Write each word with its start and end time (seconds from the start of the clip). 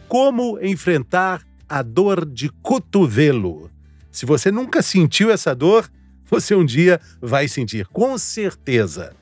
Como 0.08 0.58
enfrentar 0.60 1.42
a 1.69 1.82
dor 1.82 2.27
de 2.27 2.50
cotovelo? 2.60 3.70
Se 4.10 4.27
você 4.27 4.50
nunca 4.50 4.82
sentiu 4.82 5.30
essa 5.30 5.55
dor, 5.55 5.88
você 6.28 6.56
um 6.56 6.64
dia 6.64 7.00
vai 7.22 7.47
sentir, 7.47 7.86
com 7.86 8.19
certeza. 8.19 9.14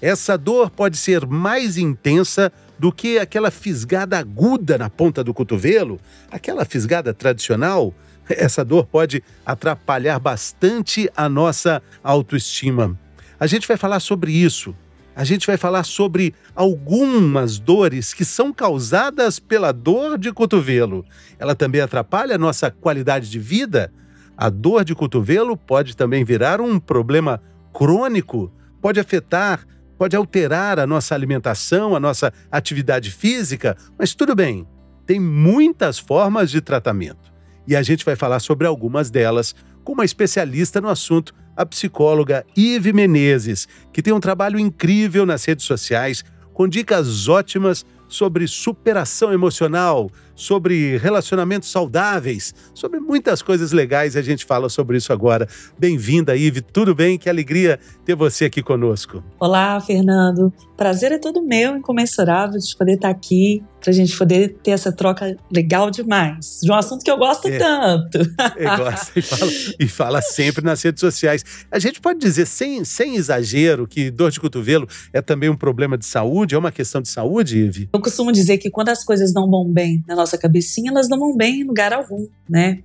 Essa 0.00 0.38
dor 0.38 0.70
pode 0.70 0.96
ser 0.96 1.26
mais 1.26 1.76
intensa 1.76 2.52
do 2.82 2.90
que 2.90 3.16
aquela 3.16 3.52
fisgada 3.52 4.18
aguda 4.18 4.76
na 4.76 4.90
ponta 4.90 5.22
do 5.22 5.32
cotovelo, 5.32 6.00
aquela 6.28 6.64
fisgada 6.64 7.14
tradicional. 7.14 7.94
Essa 8.28 8.64
dor 8.64 8.86
pode 8.86 9.22
atrapalhar 9.46 10.18
bastante 10.18 11.08
a 11.16 11.28
nossa 11.28 11.80
autoestima. 12.02 12.98
A 13.38 13.46
gente 13.46 13.68
vai 13.68 13.76
falar 13.76 14.00
sobre 14.00 14.32
isso. 14.32 14.74
A 15.14 15.22
gente 15.22 15.46
vai 15.46 15.56
falar 15.56 15.84
sobre 15.84 16.34
algumas 16.56 17.60
dores 17.60 18.12
que 18.12 18.24
são 18.24 18.52
causadas 18.52 19.38
pela 19.38 19.70
dor 19.70 20.18
de 20.18 20.32
cotovelo. 20.32 21.06
Ela 21.38 21.54
também 21.54 21.82
atrapalha 21.82 22.34
a 22.34 22.38
nossa 22.38 22.68
qualidade 22.68 23.30
de 23.30 23.38
vida. 23.38 23.92
A 24.36 24.50
dor 24.50 24.84
de 24.84 24.92
cotovelo 24.92 25.56
pode 25.56 25.96
também 25.96 26.24
virar 26.24 26.60
um 26.60 26.80
problema 26.80 27.40
crônico, 27.72 28.52
pode 28.80 28.98
afetar 28.98 29.64
pode 30.02 30.16
alterar 30.16 30.80
a 30.80 30.86
nossa 30.86 31.14
alimentação, 31.14 31.94
a 31.94 32.00
nossa 32.00 32.32
atividade 32.50 33.08
física, 33.12 33.76
mas 33.96 34.12
tudo 34.16 34.34
bem, 34.34 34.66
tem 35.06 35.20
muitas 35.20 35.96
formas 35.96 36.50
de 36.50 36.60
tratamento. 36.60 37.32
E 37.68 37.76
a 37.76 37.82
gente 37.84 38.04
vai 38.04 38.16
falar 38.16 38.40
sobre 38.40 38.66
algumas 38.66 39.12
delas 39.12 39.54
com 39.84 39.92
uma 39.92 40.04
especialista 40.04 40.80
no 40.80 40.88
assunto, 40.88 41.32
a 41.56 41.64
psicóloga 41.64 42.44
Ive 42.56 42.92
Menezes, 42.92 43.68
que 43.92 44.02
tem 44.02 44.12
um 44.12 44.18
trabalho 44.18 44.58
incrível 44.58 45.24
nas 45.24 45.44
redes 45.44 45.66
sociais, 45.66 46.24
com 46.52 46.66
dicas 46.66 47.28
ótimas 47.28 47.86
sobre 48.08 48.48
superação 48.48 49.32
emocional, 49.32 50.10
sobre 50.42 50.96
relacionamentos 50.98 51.70
saudáveis, 51.70 52.54
sobre 52.74 52.98
muitas 52.98 53.40
coisas 53.42 53.72
legais. 53.72 54.16
A 54.16 54.22
gente 54.22 54.44
fala 54.44 54.68
sobre 54.68 54.96
isso 54.96 55.12
agora. 55.12 55.46
Bem-vinda, 55.78 56.36
Ive. 56.36 56.60
Tudo 56.60 56.94
bem? 56.94 57.16
Que 57.16 57.30
alegria 57.30 57.78
ter 58.04 58.16
você 58.16 58.46
aqui 58.46 58.62
conosco. 58.62 59.22
Olá, 59.38 59.80
Fernando. 59.80 60.52
Prazer 60.76 61.12
é 61.12 61.18
todo 61.18 61.42
meu, 61.42 61.76
incomensurável 61.76 62.58
de 62.58 62.76
poder 62.76 62.94
estar 62.94 63.10
aqui, 63.10 63.62
para 63.82 63.90
a 63.90 63.92
gente 63.92 64.16
poder 64.16 64.56
ter 64.62 64.70
essa 64.70 64.92
troca 64.92 65.36
legal 65.50 65.90
demais, 65.90 66.60
de 66.62 66.70
um 66.70 66.74
assunto 66.74 67.02
que 67.02 67.10
eu 67.10 67.18
gosto 67.18 67.48
é, 67.48 67.58
tanto. 67.58 68.18
É, 68.56 68.76
gosta 68.76 69.18
e 69.18 69.22
fala, 69.22 69.52
e 69.80 69.88
fala 69.88 70.22
sempre 70.22 70.64
nas 70.64 70.80
redes 70.82 71.00
sociais. 71.00 71.44
A 71.70 71.80
gente 71.80 72.00
pode 72.00 72.20
dizer, 72.20 72.46
sem, 72.46 72.84
sem 72.84 73.16
exagero, 73.16 73.86
que 73.86 74.10
dor 74.10 74.30
de 74.30 74.38
cotovelo 74.38 74.88
é 75.12 75.20
também 75.20 75.50
um 75.50 75.56
problema 75.56 75.98
de 75.98 76.06
saúde, 76.06 76.54
é 76.54 76.58
uma 76.58 76.70
questão 76.70 77.02
de 77.02 77.08
saúde, 77.08 77.58
Ive? 77.58 77.88
Eu 77.92 78.00
costumo 78.00 78.30
dizer 78.30 78.58
que 78.58 78.70
quando 78.70 78.90
as 78.90 79.04
coisas 79.04 79.34
não 79.34 79.50
vão 79.50 79.68
bem 79.68 80.04
na 80.06 80.14
nossa 80.14 80.38
cabecinha, 80.38 80.92
elas 80.92 81.08
não 81.08 81.18
vão 81.18 81.36
bem 81.36 81.60
em 81.60 81.64
lugar 81.64 81.92
algum, 81.92 82.28
né? 82.48 82.78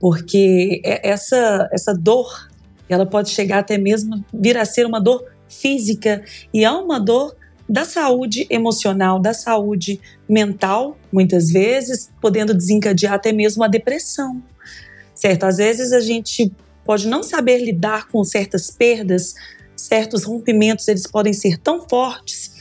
Porque 0.00 0.80
é, 0.82 1.10
essa, 1.10 1.68
essa 1.70 1.92
dor, 1.92 2.48
ela 2.88 3.04
pode 3.04 3.28
chegar 3.28 3.58
até 3.58 3.76
mesmo 3.76 4.24
vir 4.32 4.56
a 4.56 4.64
ser 4.64 4.86
uma 4.86 5.00
dor 5.00 5.22
física 5.48 6.22
e 6.52 6.64
é 6.64 6.70
uma 6.70 6.98
dor 6.98 7.36
da 7.68 7.84
saúde 7.84 8.46
emocional, 8.50 9.18
da 9.18 9.32
saúde 9.32 10.00
mental, 10.28 10.98
muitas 11.12 11.50
vezes, 11.50 12.10
podendo 12.20 12.54
desencadear 12.54 13.14
até 13.14 13.32
mesmo 13.32 13.64
a 13.64 13.68
depressão. 13.68 14.42
Certo? 15.14 15.44
Às 15.44 15.56
vezes 15.56 15.92
a 15.92 16.00
gente 16.00 16.52
pode 16.84 17.06
não 17.06 17.22
saber 17.22 17.58
lidar 17.58 18.08
com 18.08 18.22
certas 18.24 18.70
perdas, 18.70 19.34
certos 19.76 20.24
rompimentos, 20.24 20.86
eles 20.88 21.06
podem 21.06 21.32
ser 21.32 21.58
tão 21.58 21.88
fortes 21.88 22.52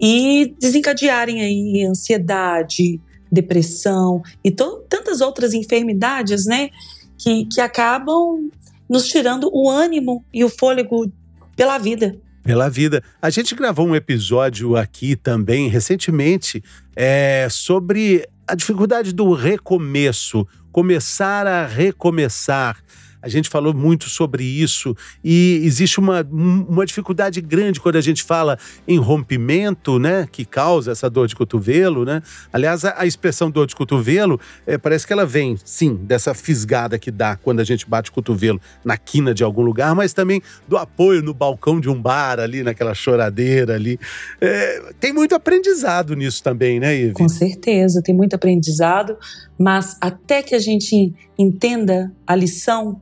e 0.00 0.54
desencadearem 0.58 1.40
aí 1.40 1.84
ansiedade, 1.84 3.00
depressão 3.30 4.22
e 4.42 4.50
tantas 4.50 5.20
outras 5.20 5.54
enfermidades, 5.54 6.46
né, 6.46 6.70
que, 7.16 7.46
que 7.46 7.60
acabam 7.60 8.50
nos 8.88 9.06
tirando 9.08 9.50
o 9.52 9.68
ânimo 9.68 10.24
e 10.32 10.44
o 10.44 10.48
fôlego 10.48 11.10
pela 11.54 11.78
vida. 11.78 12.16
Pela 12.48 12.70
vida. 12.70 13.02
A 13.20 13.28
gente 13.28 13.54
gravou 13.54 13.86
um 13.86 13.94
episódio 13.94 14.74
aqui 14.74 15.14
também 15.14 15.68
recentemente 15.68 16.64
é, 16.96 17.46
sobre 17.50 18.26
a 18.46 18.54
dificuldade 18.54 19.12
do 19.12 19.34
recomeço, 19.34 20.48
começar 20.72 21.46
a 21.46 21.66
recomeçar. 21.66 22.78
A 23.20 23.28
gente 23.28 23.48
falou 23.48 23.74
muito 23.74 24.08
sobre 24.08 24.44
isso 24.44 24.96
e 25.24 25.60
existe 25.64 25.98
uma, 25.98 26.22
uma 26.30 26.86
dificuldade 26.86 27.40
grande 27.40 27.80
quando 27.80 27.96
a 27.96 28.00
gente 28.00 28.22
fala 28.22 28.58
em 28.86 28.98
rompimento, 28.98 29.98
né, 29.98 30.28
que 30.30 30.44
causa 30.44 30.92
essa 30.92 31.10
dor 31.10 31.26
de 31.26 31.34
cotovelo, 31.34 32.04
né? 32.04 32.22
Aliás, 32.52 32.84
a, 32.84 32.94
a 32.98 33.06
expressão 33.06 33.50
dor 33.50 33.66
de 33.66 33.74
cotovelo 33.74 34.40
é, 34.66 34.78
parece 34.78 35.06
que 35.06 35.12
ela 35.12 35.26
vem, 35.26 35.56
sim, 35.64 35.94
dessa 35.94 36.32
fisgada 36.32 36.98
que 36.98 37.10
dá 37.10 37.36
quando 37.36 37.60
a 37.60 37.64
gente 37.64 37.88
bate 37.88 38.10
o 38.10 38.12
cotovelo 38.12 38.60
na 38.84 38.96
quina 38.96 39.34
de 39.34 39.42
algum 39.42 39.62
lugar, 39.62 39.94
mas 39.94 40.12
também 40.12 40.40
do 40.68 40.76
apoio 40.76 41.22
no 41.22 41.34
balcão 41.34 41.80
de 41.80 41.88
um 41.88 42.00
bar 42.00 42.38
ali, 42.38 42.62
naquela 42.62 42.94
choradeira 42.94 43.74
ali. 43.74 43.98
É, 44.40 44.92
tem 45.00 45.12
muito 45.12 45.34
aprendizado 45.34 46.14
nisso 46.14 46.42
também, 46.42 46.78
né, 46.78 46.94
Ivy? 46.94 47.12
Com 47.14 47.28
certeza, 47.28 48.02
tem 48.02 48.14
muito 48.14 48.34
aprendizado, 48.34 49.16
mas 49.58 49.96
até 50.00 50.42
que 50.42 50.54
a 50.54 50.58
gente 50.58 51.14
entenda 51.38 52.12
a 52.26 52.34
lição, 52.34 53.00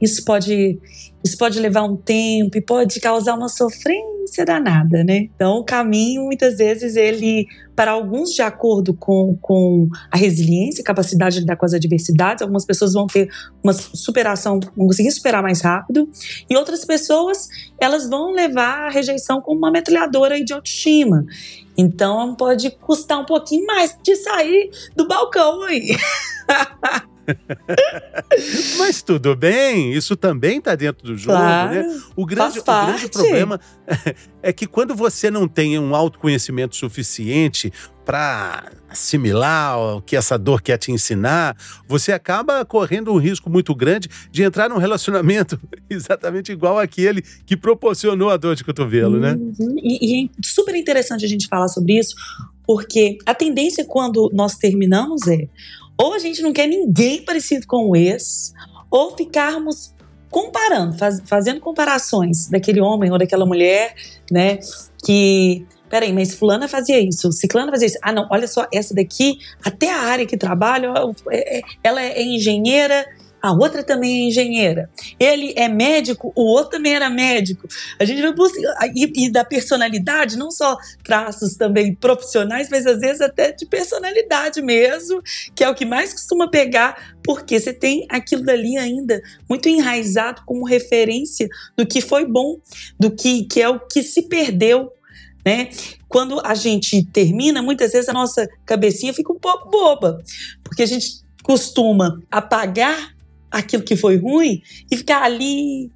isso 0.00 0.24
pode, 0.24 0.78
isso 1.24 1.38
pode 1.38 1.58
levar 1.58 1.82
um 1.82 1.96
tempo 1.96 2.56
e 2.56 2.60
pode 2.60 3.00
causar 3.00 3.34
uma 3.34 3.48
sofrência 3.48 4.44
danada, 4.44 5.02
né? 5.04 5.28
Então, 5.34 5.58
o 5.58 5.64
caminho, 5.64 6.24
muitas 6.24 6.58
vezes, 6.58 6.96
ele, 6.96 7.46
para 7.74 7.92
alguns, 7.92 8.30
de 8.30 8.42
acordo 8.42 8.92
com, 8.92 9.38
com 9.40 9.88
a 10.10 10.16
resiliência, 10.16 10.84
capacidade 10.84 11.36
de 11.36 11.40
lidar 11.42 11.56
com 11.56 11.64
as 11.64 11.72
adversidades, 11.72 12.42
algumas 12.42 12.66
pessoas 12.66 12.92
vão 12.92 13.06
ter 13.06 13.30
uma 13.62 13.72
superação, 13.72 14.60
vão 14.76 14.86
conseguir 14.88 15.10
superar 15.12 15.42
mais 15.42 15.62
rápido, 15.62 16.10
e 16.50 16.56
outras 16.56 16.84
pessoas, 16.84 17.48
elas 17.80 18.08
vão 18.08 18.32
levar 18.32 18.86
a 18.86 18.90
rejeição 18.90 19.40
como 19.40 19.58
uma 19.58 19.70
metralhadora 19.70 20.42
de 20.44 20.52
autoestima. 20.52 21.24
Então, 21.78 22.34
pode 22.34 22.70
custar 22.70 23.18
um 23.20 23.24
pouquinho 23.24 23.64
mais 23.64 23.96
de 24.02 24.14
sair 24.16 24.70
do 24.94 25.06
balcão 25.08 25.62
aí. 25.62 25.96
Mas 28.78 29.02
tudo 29.02 29.34
bem, 29.34 29.92
isso 29.92 30.16
também 30.16 30.58
está 30.58 30.74
dentro 30.74 31.06
do 31.06 31.16
jogo, 31.16 31.38
Claro, 31.38 31.74
né? 31.74 32.00
O 32.14 32.26
grande, 32.26 32.58
o 32.58 32.62
grande 32.62 33.08
problema 33.08 33.60
é 34.42 34.52
que 34.52 34.66
quando 34.66 34.94
você 34.94 35.30
não 35.30 35.48
tem 35.48 35.78
um 35.78 35.94
autoconhecimento 35.94 36.76
suficiente 36.76 37.72
para 38.04 38.70
assimilar 38.88 39.78
o 39.78 40.00
que 40.00 40.14
essa 40.14 40.38
dor 40.38 40.62
quer 40.62 40.78
te 40.78 40.92
ensinar, 40.92 41.56
você 41.88 42.12
acaba 42.12 42.64
correndo 42.64 43.12
um 43.12 43.18
risco 43.18 43.50
muito 43.50 43.74
grande 43.74 44.08
de 44.30 44.44
entrar 44.44 44.68
num 44.68 44.78
relacionamento 44.78 45.60
exatamente 45.90 46.52
igual 46.52 46.78
aquele 46.78 47.20
que 47.44 47.56
proporcionou 47.56 48.30
a 48.30 48.36
dor 48.36 48.54
de 48.54 48.62
cotovelo, 48.62 49.18
né? 49.18 49.32
Uhum. 49.34 49.76
E, 49.82 50.22
e 50.22 50.26
é 50.26 50.28
super 50.40 50.76
interessante 50.76 51.24
a 51.24 51.28
gente 51.28 51.48
falar 51.48 51.66
sobre 51.66 51.98
isso, 51.98 52.14
porque 52.66 53.18
a 53.24 53.34
tendência 53.34 53.84
quando 53.84 54.30
nós 54.34 54.56
terminamos 54.56 55.26
é 55.28 55.48
ou 55.98 56.12
a 56.12 56.18
gente 56.18 56.42
não 56.42 56.52
quer 56.52 56.66
ninguém 56.66 57.22
parecido 57.22 57.66
com 57.66 57.88
o 57.88 57.96
ex, 57.96 58.52
ou 58.90 59.16
ficarmos 59.16 59.94
comparando, 60.30 60.98
faz- 60.98 61.22
fazendo 61.24 61.60
comparações 61.60 62.48
daquele 62.48 62.80
homem 62.80 63.10
ou 63.10 63.18
daquela 63.18 63.46
mulher, 63.46 63.94
né? 64.30 64.58
Que. 65.04 65.64
Peraí, 65.88 66.12
mas 66.12 66.34
fulana 66.34 66.66
fazia 66.66 66.98
isso, 66.98 67.30
ciclana 67.30 67.70
fazia 67.70 67.86
isso. 67.86 67.98
Ah, 68.02 68.12
não, 68.12 68.26
olha 68.28 68.48
só, 68.48 68.66
essa 68.74 68.92
daqui, 68.92 69.38
até 69.64 69.88
a 69.88 70.00
área 70.00 70.26
que 70.26 70.36
trabalha, 70.36 70.92
é- 71.30 71.58
é- 71.58 71.62
ela 71.82 72.02
é 72.02 72.20
engenheira, 72.20 73.06
a 73.40 73.52
outra 73.52 73.82
também 73.82 74.24
é 74.24 74.28
engenheira. 74.28 74.90
Ele 75.20 75.52
é 75.56 75.68
médico, 75.68 76.32
o 76.34 76.42
outro 76.42 76.72
também 76.72 76.94
era 76.94 77.08
médico. 77.08 77.68
A 77.98 78.04
gente 78.04 78.20
vai. 78.20 78.34
E, 78.94 79.26
e 79.26 79.30
da 79.30 79.44
personalidade, 79.44 80.36
não 80.36 80.50
só 80.50 80.76
traços 81.04 81.54
também 81.54 81.94
profissionais, 81.94 82.68
mas 82.70 82.86
às 82.86 82.98
vezes 82.98 83.20
até 83.20 83.52
de 83.52 83.66
personalidade 83.66 84.60
mesmo, 84.62 85.22
que 85.54 85.62
é 85.62 85.68
o 85.68 85.74
que 85.74 85.84
mais 85.84 86.12
costuma 86.12 86.48
pegar, 86.48 87.14
porque 87.22 87.60
você 87.60 87.72
tem 87.72 88.06
aquilo 88.08 88.42
dali 88.42 88.76
ainda 88.76 89.22
muito 89.48 89.68
enraizado 89.68 90.42
como 90.44 90.64
referência 90.64 91.48
do 91.76 91.86
que 91.86 92.00
foi 92.00 92.26
bom, 92.26 92.58
do 92.98 93.10
que, 93.10 93.44
que 93.44 93.60
é 93.60 93.68
o 93.68 93.80
que 93.80 94.02
se 94.02 94.22
perdeu. 94.22 94.92
Né? 95.44 95.70
Quando 96.08 96.40
a 96.44 96.54
gente 96.54 97.04
termina, 97.12 97.62
muitas 97.62 97.92
vezes 97.92 98.08
a 98.08 98.12
nossa 98.12 98.48
cabecinha 98.64 99.14
fica 99.14 99.32
um 99.32 99.38
pouco 99.38 99.70
boba, 99.70 100.20
porque 100.64 100.82
a 100.82 100.86
gente 100.86 101.24
costuma 101.44 102.20
apagar 102.28 103.15
aquilo 103.58 103.82
que 103.82 103.96
foi 103.96 104.16
ruim 104.16 104.62
e 104.90 104.96
ficar 104.96 105.22
ali 105.22 105.90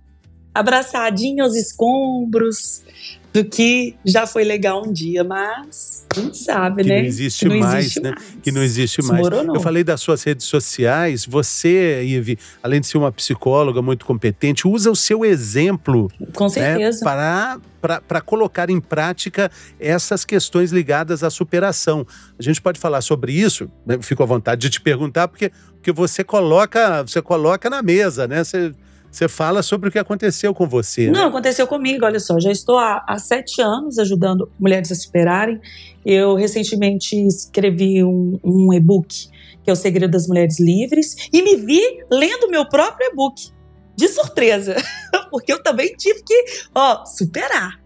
abraçadinho 0.54 1.44
aos 1.44 1.54
escombros 1.54 2.82
do 3.32 3.44
que 3.44 3.94
já 4.04 4.26
foi 4.26 4.42
legal 4.42 4.84
um 4.84 4.92
dia, 4.92 5.22
mas 5.22 6.04
a 6.16 6.20
gente 6.20 6.36
sabe, 6.36 6.82
Que 6.82 6.88
né? 6.88 6.98
não 6.98 7.04
existe 7.04 7.38
Que 7.40 7.48
não 7.48 7.58
mais, 7.60 7.78
existe 7.78 8.00
né? 8.00 8.10
mais. 8.10 8.36
Que 8.42 8.52
não 8.52 8.62
existe 8.62 9.02
mais. 9.02 9.20
Desmoronou. 9.22 9.54
Eu 9.54 9.60
falei 9.60 9.84
das 9.84 10.00
suas 10.00 10.22
redes 10.24 10.46
sociais. 10.46 11.24
Você, 11.26 12.02
Ive, 12.04 12.38
além 12.62 12.80
de 12.80 12.88
ser 12.88 12.98
uma 12.98 13.12
psicóloga 13.12 13.80
muito 13.80 14.04
competente, 14.04 14.66
usa 14.66 14.90
o 14.90 14.96
seu 14.96 15.24
exemplo 15.24 16.10
Com 16.34 16.44
né, 16.44 16.50
certeza. 16.50 17.04
para 17.04 17.58
para 17.80 18.20
colocar 18.20 18.68
em 18.68 18.78
prática 18.78 19.50
essas 19.78 20.22
questões 20.22 20.70
ligadas 20.70 21.24
à 21.24 21.30
superação. 21.30 22.06
A 22.38 22.42
gente 22.42 22.60
pode 22.60 22.78
falar 22.78 23.00
sobre 23.00 23.32
isso, 23.32 23.70
né? 23.86 23.96
fico 24.02 24.22
à 24.22 24.26
vontade 24.26 24.60
de 24.60 24.68
te 24.68 24.80
perguntar, 24.82 25.28
porque, 25.28 25.50
porque 25.76 25.90
você 25.90 26.22
coloca 26.22 27.02
você 27.02 27.22
coloca 27.22 27.70
na 27.70 27.80
mesa, 27.82 28.28
né? 28.28 28.44
Você, 28.44 28.74
você 29.10 29.28
fala 29.28 29.62
sobre 29.62 29.88
o 29.88 29.92
que 29.92 29.98
aconteceu 29.98 30.54
com 30.54 30.66
você. 30.68 31.06
né? 31.06 31.12
Não, 31.18 31.28
aconteceu 31.28 31.66
comigo, 31.66 32.04
olha 32.04 32.20
só. 32.20 32.38
Já 32.38 32.50
estou 32.52 32.78
há, 32.78 33.04
há 33.08 33.18
sete 33.18 33.60
anos 33.60 33.98
ajudando 33.98 34.50
mulheres 34.58 34.90
a 34.92 34.94
superarem. 34.94 35.60
Eu 36.06 36.34
recentemente 36.36 37.16
escrevi 37.26 38.04
um, 38.04 38.38
um 38.44 38.72
e-book, 38.72 39.28
que 39.62 39.68
é 39.68 39.72
O 39.72 39.76
Segredo 39.76 40.10
das 40.12 40.26
Mulheres 40.28 40.60
Livres, 40.60 41.28
e 41.32 41.42
me 41.42 41.56
vi 41.56 41.80
lendo 42.10 42.48
meu 42.48 42.68
próprio 42.68 43.08
e-book. 43.08 43.50
De 43.96 44.08
surpresa. 44.08 44.76
Porque 45.30 45.52
eu 45.52 45.62
também 45.62 45.94
tive 45.98 46.22
que, 46.22 46.44
ó, 46.74 47.04
superar. 47.04 47.78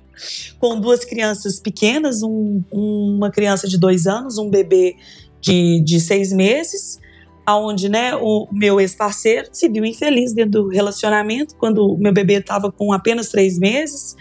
Com 0.61 0.79
duas 0.79 1.05
crianças 1.05 1.59
pequenas, 1.59 2.23
um- 2.23 2.63
uma 2.71 3.31
criança 3.33 3.67
de 3.67 3.77
dois 3.79 4.07
anos, 4.07 4.39
um 4.39 4.49
bebê 4.49 4.95
de, 5.41 5.83
de 5.85 5.99
seis 5.99 6.33
meses, 6.33 7.01
aonde 7.47 7.89
né, 7.89 8.15
o 8.17 8.49
meu 8.51 8.81
ex-parceiro 8.81 9.49
se 9.53 9.69
viu 9.69 9.85
infeliz 9.85 10.33
dentro 10.33 10.63
do 10.63 10.69
relacionamento 10.69 11.55
quando 11.57 11.87
o 11.87 11.99
meu 11.99 12.13
bebê 12.13 12.35
estava 12.35 12.73
com 12.73 12.93
apenas 12.93 13.29
três 13.29 13.59
meses. 13.59 14.17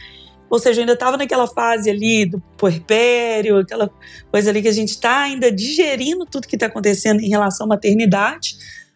Ou 0.50 0.60
seja, 0.60 0.82
eu 0.82 0.84
ainda 0.84 0.94
estava 0.94 1.18
naquela 1.18 1.48
fase 1.48 1.90
ali 1.90 2.26
do 2.26 2.40
puerpério, 2.58 3.58
aquela 3.58 3.90
coisa 4.30 4.50
ali 4.50 4.62
que 4.62 4.68
a 4.68 4.74
gente 4.74 4.90
está 4.90 5.24
ainda 5.24 5.52
digerindo 5.52 6.26
tudo 6.26 6.48
que 6.48 6.56
está 6.56 6.68
acontecendo 6.68 7.22
em 7.22 7.30
relação 7.30 7.66
à 7.66 7.70
maternidade, 7.70 8.56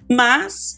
mas 0.09 0.77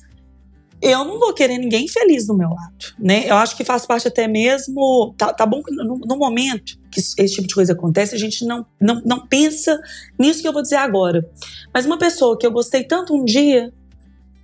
eu 0.81 1.03
não 1.03 1.19
vou 1.19 1.33
querer 1.33 1.57
ninguém 1.57 1.87
feliz 1.87 2.25
do 2.25 2.37
meu 2.37 2.49
lado, 2.49 2.95
né? 2.97 3.25
Eu 3.27 3.35
acho 3.35 3.57
que 3.57 3.65
faz 3.65 3.85
parte 3.85 4.07
até 4.07 4.25
mesmo. 4.27 5.13
Tá, 5.17 5.33
tá 5.33 5.45
bom 5.45 5.61
no, 5.69 5.97
no 5.97 6.17
momento 6.17 6.78
que 6.89 6.99
esse 6.99 7.35
tipo 7.35 7.47
de 7.47 7.55
coisa 7.55 7.73
acontece, 7.73 8.15
a 8.15 8.17
gente 8.17 8.45
não, 8.45 8.65
não, 8.79 9.01
não 9.05 9.27
pensa 9.27 9.79
nisso 10.17 10.41
que 10.41 10.47
eu 10.47 10.53
vou 10.53 10.61
dizer 10.61 10.77
agora. 10.77 11.29
Mas 11.73 11.85
uma 11.85 11.97
pessoa 11.97 12.37
que 12.37 12.45
eu 12.45 12.51
gostei 12.51 12.83
tanto 12.83 13.13
um 13.13 13.23
dia, 13.23 13.71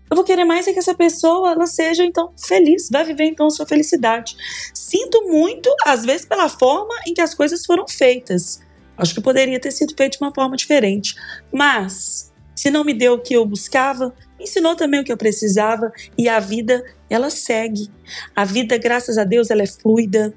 eu 0.09 0.15
vou 0.15 0.23
querer 0.23 0.45
mais 0.45 0.67
é 0.67 0.73
que 0.73 0.79
essa 0.79 0.93
pessoa 0.93 1.51
ela 1.51 1.65
seja 1.65 2.05
então 2.05 2.31
feliz, 2.37 2.89
vai 2.91 3.03
viver 3.03 3.25
então 3.25 3.47
a 3.47 3.49
sua 3.49 3.65
felicidade. 3.65 4.35
Sinto 4.73 5.27
muito, 5.27 5.69
às 5.85 6.05
vezes, 6.05 6.25
pela 6.25 6.47
forma 6.47 6.93
em 7.07 7.13
que 7.13 7.21
as 7.21 7.33
coisas 7.33 7.65
foram 7.65 7.87
feitas. 7.87 8.61
Acho 8.97 9.13
que 9.13 9.21
poderia 9.21 9.59
ter 9.59 9.71
sido 9.71 9.93
feito 9.97 10.17
de 10.17 10.23
uma 10.23 10.33
forma 10.33 10.55
diferente. 10.55 11.15
Mas, 11.51 12.31
se 12.55 12.69
não 12.69 12.83
me 12.83 12.93
deu 12.93 13.13
o 13.13 13.19
que 13.19 13.33
eu 13.33 13.45
buscava, 13.45 14.13
me 14.37 14.45
ensinou 14.45 14.75
também 14.75 15.01
o 15.01 15.03
que 15.03 15.11
eu 15.11 15.17
precisava 15.17 15.91
e 16.17 16.29
a 16.29 16.39
vida, 16.39 16.83
ela 17.09 17.29
segue. 17.29 17.89
A 18.35 18.45
vida, 18.45 18.77
graças 18.77 19.17
a 19.17 19.23
Deus, 19.23 19.49
ela 19.49 19.63
é 19.63 19.67
fluida, 19.67 20.33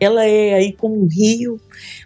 ela 0.00 0.24
é 0.24 0.54
aí 0.54 0.72
como 0.72 1.02
um 1.02 1.06
rio. 1.06 1.60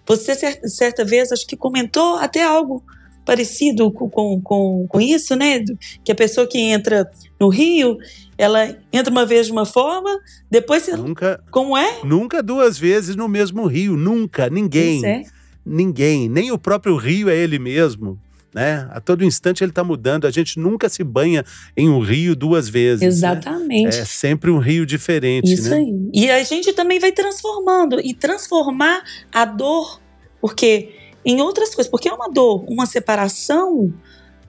Você, 0.06 0.34
certa, 0.34 0.68
certa 0.68 1.04
vez, 1.04 1.32
acho 1.32 1.46
que 1.46 1.56
comentou 1.56 2.16
até 2.16 2.42
algo 2.42 2.82
parecido 3.24 3.92
com, 3.92 4.08
com, 4.08 4.40
com, 4.40 4.86
com 4.88 5.00
isso, 5.00 5.36
né? 5.36 5.64
Que 6.02 6.12
a 6.12 6.14
pessoa 6.14 6.46
que 6.46 6.58
entra 6.58 7.10
no 7.38 7.48
rio, 7.48 7.98
ela 8.36 8.76
entra 8.92 9.10
uma 9.10 9.24
vez 9.24 9.46
de 9.46 9.52
uma 9.52 9.66
forma, 9.66 10.18
depois 10.50 10.82
você. 10.82 10.96
Nunca, 10.96 11.42
Como 11.50 11.76
é? 11.76 12.00
nunca 12.04 12.42
duas 12.42 12.78
vezes 12.78 13.14
no 13.14 13.28
mesmo 13.28 13.66
rio, 13.66 13.96
nunca, 13.96 14.48
ninguém. 14.50 15.00
Pois 15.00 15.12
é. 15.12 15.22
ninguém, 15.64 16.28
nem 16.28 16.50
o 16.50 16.58
próprio 16.58 16.96
rio 16.96 17.28
é 17.28 17.36
ele 17.36 17.58
mesmo. 17.58 18.18
Né? 18.54 18.88
A 18.90 19.00
todo 19.00 19.24
instante 19.24 19.62
ele 19.62 19.70
está 19.70 19.84
mudando. 19.84 20.26
A 20.26 20.30
gente 20.30 20.58
nunca 20.58 20.88
se 20.88 21.04
banha 21.04 21.44
em 21.76 21.88
um 21.88 22.00
rio 22.00 22.34
duas 22.34 22.68
vezes. 22.68 23.00
né? 23.00 23.06
Exatamente. 23.06 23.98
É 23.98 24.04
sempre 24.04 24.50
um 24.50 24.58
rio 24.58 24.84
diferente. 24.84 25.52
Isso 25.52 25.70
né? 25.70 25.76
aí. 25.76 26.10
E 26.12 26.30
a 26.30 26.42
gente 26.42 26.72
também 26.72 26.98
vai 26.98 27.12
transformando 27.12 28.00
e 28.00 28.12
transformar 28.12 29.02
a 29.32 29.44
dor, 29.44 30.00
porque 30.40 30.90
em 31.24 31.40
outras 31.40 31.74
coisas, 31.74 31.90
porque 31.90 32.08
é 32.08 32.12
uma 32.12 32.30
dor, 32.30 32.64
uma 32.68 32.86
separação, 32.86 33.92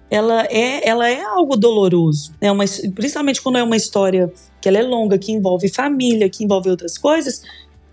ela 0.09 0.43
é, 0.49 0.87
ela 0.87 1.07
é 1.07 1.21
algo 1.21 1.55
doloroso, 1.55 2.33
né? 2.41 2.51
Uma, 2.51 2.65
principalmente 2.95 3.41
quando 3.41 3.57
é 3.57 3.63
uma 3.63 3.77
história 3.77 4.31
que 4.59 4.67
ela 4.67 4.77
é 4.77 4.83
longa, 4.83 5.17
que 5.17 5.31
envolve 5.31 5.69
família, 5.69 6.29
que 6.29 6.43
envolve 6.43 6.69
outras 6.69 6.97
coisas. 6.97 7.43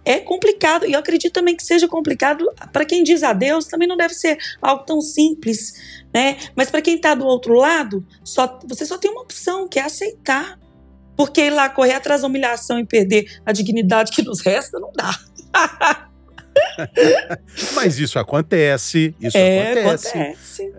É 0.08 0.20
complicado, 0.20 0.86
e 0.86 0.94
eu 0.94 1.00
acredito 1.00 1.34
também 1.34 1.54
que 1.54 1.62
seja 1.62 1.86
complicado 1.86 2.50
para 2.72 2.86
quem 2.86 3.04
diz 3.04 3.22
adeus, 3.22 3.66
também 3.66 3.86
não 3.86 3.94
deve 3.94 4.14
ser 4.14 4.38
algo 4.62 4.82
tão 4.84 5.02
simples, 5.02 5.74
né? 6.14 6.38
Mas 6.56 6.70
para 6.70 6.80
quem 6.80 6.96
está 6.96 7.14
do 7.14 7.26
outro 7.26 7.52
lado, 7.52 8.02
só, 8.24 8.58
você 8.66 8.86
só 8.86 8.96
tem 8.96 9.10
uma 9.10 9.20
opção, 9.20 9.68
que 9.68 9.78
é 9.78 9.82
aceitar. 9.82 10.58
Porque 11.14 11.42
ir 11.42 11.50
lá 11.50 11.68
correr 11.68 11.92
atrás 11.92 12.22
da 12.22 12.26
humilhação 12.26 12.78
e 12.78 12.86
perder 12.86 13.38
a 13.44 13.52
dignidade 13.52 14.10
que 14.10 14.22
nos 14.22 14.40
resta, 14.40 14.80
não 14.80 14.90
dá. 14.94 15.14
Mas 17.74 17.98
isso 17.98 18.18
acontece, 18.18 19.14
isso 19.20 19.36
é, 19.36 19.72
acontece, 19.72 20.08
acontece. 20.08 20.74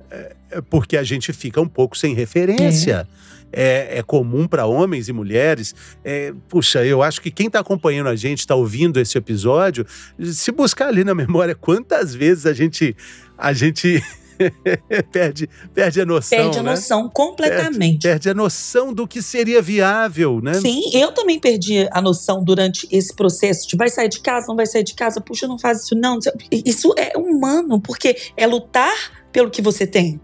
é 0.50 0.62
porque 0.62 0.98
a 0.98 1.03
gente 1.03 1.32
fica 1.34 1.62
um 1.62 1.68
pouco 1.68 1.96
sem 1.96 2.15
referência. 2.15 3.08
É, 3.15 3.20
é 3.51 4.03
comum 4.03 4.48
para 4.48 4.65
homens 4.65 5.10
e 5.10 5.13
mulheres. 5.13 5.74
É, 6.03 6.34
puxa, 6.48 6.86
eu 6.86 7.01
acho 7.01 7.22
que 7.22 7.32
quem 7.32 7.48
está 7.48 7.60
acompanhando 7.60 8.08
a 8.08 8.15
gente, 8.15 8.39
está 8.39 8.56
ouvindo 8.56 9.00
esse 9.00 9.18
episódio, 9.18 9.86
se 10.20 10.51
buscar 10.51 10.88
ali 10.88 11.03
na 11.03 11.15
memória 11.15 11.56
quantas 11.56 12.13
vezes 12.13 12.46
a 12.46 12.53
gente, 12.53 12.96
a 13.38 13.53
gente 13.53 14.03
perde, 15.12 15.50
perde 15.74 16.01
a 16.01 16.06
noção. 16.06 16.38
Perde 16.38 16.60
a 16.60 16.63
né? 16.63 16.72
noção 16.72 17.10
completamente. 17.10 18.03
Perde 18.03 18.29
a 18.29 18.34
noção 18.34 18.94
do 18.94 19.08
que 19.08 19.22
seria 19.22 19.62
viável, 19.62 20.39
né? 20.41 20.53
Sim, 20.56 20.82
eu 20.94 21.12
também 21.12 21.39
perdi 21.39 21.88
a 21.91 22.01
noção 22.01 22.44
durante 22.44 22.88
esse 22.91 23.13
processo 23.13 23.68
de 23.68 23.75
vai 23.75 23.89
sair 23.89 24.10
de 24.10 24.20
casa, 24.20 24.48
não 24.48 24.56
vai 24.56 24.65
sair 24.65 24.84
de 24.84 24.94
casa, 24.94 25.22
puxa, 25.22 25.48
não 25.48 25.60
faz 25.60 25.84
isso 25.84 25.96
não. 25.96 26.20
Isso 26.51 26.94
é 26.98 27.18
humano, 27.18 27.79
porque 27.82 28.15
é 28.36 28.48
lutar 28.48 28.94
pelo 29.32 29.50
que 29.50 29.62
você 29.62 29.86
tem. 29.86 30.20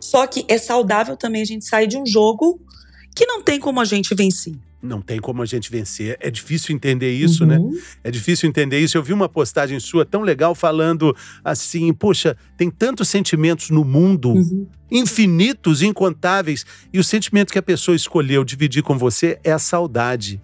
Só 0.00 0.26
que 0.26 0.44
é 0.48 0.58
saudável 0.58 1.16
também 1.16 1.42
a 1.42 1.46
gente 1.46 1.64
sair 1.64 1.86
de 1.86 1.96
um 1.96 2.06
jogo 2.06 2.60
que 3.14 3.26
não 3.26 3.42
tem 3.42 3.58
como 3.60 3.80
a 3.80 3.84
gente 3.84 4.14
vencer. 4.14 4.54
Não 4.82 5.00
tem 5.00 5.20
como 5.20 5.40
a 5.42 5.46
gente 5.46 5.70
vencer. 5.70 6.16
É 6.18 6.28
difícil 6.28 6.74
entender 6.74 7.12
isso, 7.12 7.46
né? 7.46 7.56
Uhum. 7.56 7.78
É 8.02 8.10
difícil 8.10 8.48
entender 8.48 8.80
isso. 8.80 8.98
Eu 8.98 9.02
vi 9.02 9.12
uma 9.12 9.28
postagem 9.28 9.78
sua 9.78 10.04
tão 10.04 10.22
legal 10.22 10.56
falando 10.56 11.14
assim: 11.44 11.92
poxa, 11.92 12.36
tem 12.56 12.68
tantos 12.68 13.08
sentimentos 13.08 13.70
no 13.70 13.84
mundo, 13.84 14.30
Uhum. 14.30 14.66
infinitos, 14.90 15.82
incontáveis, 15.82 16.66
e 16.92 16.98
o 16.98 17.04
sentimento 17.04 17.52
que 17.52 17.58
a 17.60 17.62
pessoa 17.62 17.94
escolheu 17.94 18.42
dividir 18.42 18.82
com 18.82 18.98
você 18.98 19.38
é 19.44 19.52
a 19.52 19.58
saudade. 19.58 20.40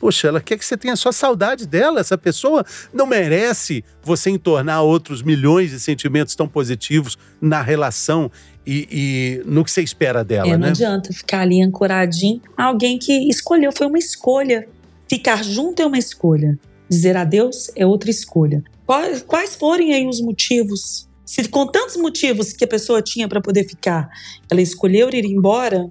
Poxa, 0.00 0.26
ela 0.26 0.40
quer 0.40 0.58
que 0.58 0.64
você 0.64 0.76
tenha 0.76 0.96
só 0.96 1.12
saudade 1.12 1.64
dela. 1.64 2.00
Essa 2.00 2.18
pessoa 2.18 2.64
não 2.92 3.06
merece 3.06 3.84
você 4.02 4.30
entornar 4.30 4.82
outros 4.82 5.22
milhões 5.22 5.70
de 5.70 5.78
sentimentos 5.78 6.34
tão 6.34 6.48
positivos 6.48 7.16
na 7.40 7.62
relação 7.62 8.28
e, 8.66 8.88
e 8.90 9.42
no 9.44 9.64
que 9.64 9.70
você 9.70 9.82
espera 9.82 10.22
dela, 10.24 10.48
É, 10.48 10.52
não 10.52 10.58
né? 10.58 10.68
adianta 10.68 11.12
ficar 11.12 11.40
ali 11.40 11.62
ancoradinho. 11.62 12.40
Alguém 12.56 12.98
que 12.98 13.28
escolheu, 13.28 13.72
foi 13.72 13.86
uma 13.86 13.98
escolha. 13.98 14.68
Ficar 15.08 15.44
junto 15.44 15.82
é 15.82 15.86
uma 15.86 15.98
escolha. 15.98 16.58
Dizer 16.88 17.16
adeus 17.16 17.70
é 17.74 17.86
outra 17.86 18.10
escolha. 18.10 18.62
Quais, 18.86 19.22
quais 19.22 19.56
forem 19.56 19.94
aí 19.94 20.06
os 20.06 20.20
motivos? 20.20 21.08
Se 21.24 21.48
com 21.48 21.66
tantos 21.66 21.96
motivos 21.96 22.52
que 22.52 22.64
a 22.64 22.68
pessoa 22.68 23.00
tinha 23.00 23.26
para 23.28 23.40
poder 23.40 23.64
ficar, 23.64 24.08
ela 24.50 24.60
escolheu 24.60 25.08
ir 25.10 25.24
embora, 25.24 25.88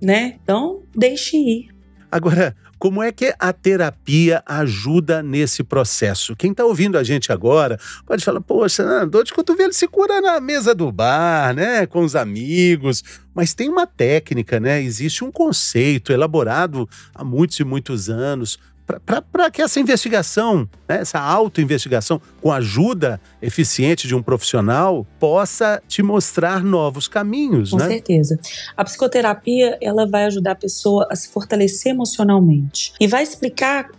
né? 0.00 0.36
Então, 0.42 0.82
deixe 0.94 1.36
ir. 1.36 1.68
Agora, 2.10 2.54
como 2.82 3.00
é 3.00 3.12
que 3.12 3.32
a 3.38 3.52
terapia 3.52 4.42
ajuda 4.44 5.22
nesse 5.22 5.62
processo? 5.62 6.34
Quem 6.34 6.50
está 6.50 6.64
ouvindo 6.64 6.98
a 6.98 7.04
gente 7.04 7.30
agora 7.30 7.78
pode 8.04 8.24
falar, 8.24 8.40
poxa, 8.40 9.02
a 9.02 9.04
dor 9.04 9.22
de 9.22 9.32
cotovelo 9.32 9.72
se 9.72 9.86
cura 9.86 10.20
na 10.20 10.40
mesa 10.40 10.74
do 10.74 10.90
bar, 10.90 11.54
né? 11.54 11.86
Com 11.86 12.00
os 12.02 12.16
amigos. 12.16 13.04
Mas 13.32 13.54
tem 13.54 13.68
uma 13.68 13.86
técnica, 13.86 14.58
né? 14.58 14.82
Existe 14.82 15.22
um 15.22 15.30
conceito 15.30 16.12
elaborado 16.12 16.88
há 17.14 17.22
muitos 17.22 17.60
e 17.60 17.62
muitos 17.62 18.10
anos 18.10 18.58
para 19.00 19.50
que 19.50 19.62
essa 19.62 19.78
investigação, 19.80 20.68
né, 20.88 21.00
essa 21.00 21.18
autoinvestigação, 21.18 22.20
com 22.40 22.50
a 22.50 22.56
ajuda 22.56 23.20
eficiente 23.40 24.06
de 24.06 24.14
um 24.14 24.22
profissional, 24.22 25.06
possa 25.18 25.82
te 25.88 26.02
mostrar 26.02 26.62
novos 26.62 27.08
caminhos, 27.08 27.70
Com 27.70 27.78
né? 27.78 27.88
certeza. 27.88 28.38
A 28.76 28.84
psicoterapia, 28.84 29.78
ela 29.80 30.06
vai 30.06 30.24
ajudar 30.24 30.52
a 30.52 30.56
pessoa 30.56 31.06
a 31.10 31.16
se 31.16 31.28
fortalecer 31.28 31.92
emocionalmente 31.92 32.92
e 33.00 33.06
vai 33.06 33.22
explicar, 33.22 33.90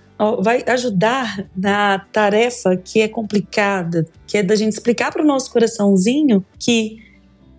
vai 0.42 0.64
ajudar 0.68 1.48
na 1.56 2.00
tarefa 2.12 2.76
que 2.78 3.02
é 3.02 3.08
complicada, 3.08 4.06
que 4.28 4.38
é 4.38 4.44
da 4.44 4.56
gente 4.56 4.74
explicar 4.74 5.12
para 5.12 5.22
o 5.22 5.26
nosso 5.26 5.52
coraçãozinho 5.52 6.46
que, 6.60 6.98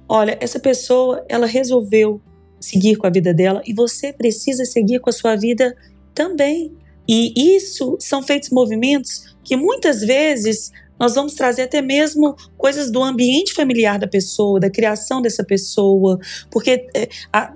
olha, 0.08 0.36
essa 0.40 0.58
pessoa, 0.58 1.24
ela 1.28 1.46
resolveu 1.46 2.20
seguir 2.60 2.96
com 2.96 3.06
a 3.06 3.10
vida 3.10 3.34
dela 3.34 3.62
e 3.66 3.74
você 3.74 4.12
precisa 4.12 4.64
seguir 4.64 4.98
com 5.00 5.10
a 5.10 5.12
sua 5.12 5.36
vida 5.36 5.76
também. 6.14 6.72
E 7.08 7.56
isso 7.56 7.96
são 8.00 8.22
feitos 8.22 8.50
movimentos 8.50 9.34
que 9.44 9.56
muitas 9.56 10.00
vezes 10.00 10.72
nós 10.98 11.14
vamos 11.14 11.34
trazer 11.34 11.62
até 11.62 11.82
mesmo 11.82 12.36
coisas 12.56 12.90
do 12.90 13.02
ambiente 13.02 13.52
familiar 13.52 13.98
da 13.98 14.06
pessoa, 14.06 14.60
da 14.60 14.70
criação 14.70 15.20
dessa 15.20 15.42
pessoa. 15.44 16.18
Porque, 16.50 16.86
é, 16.94 17.08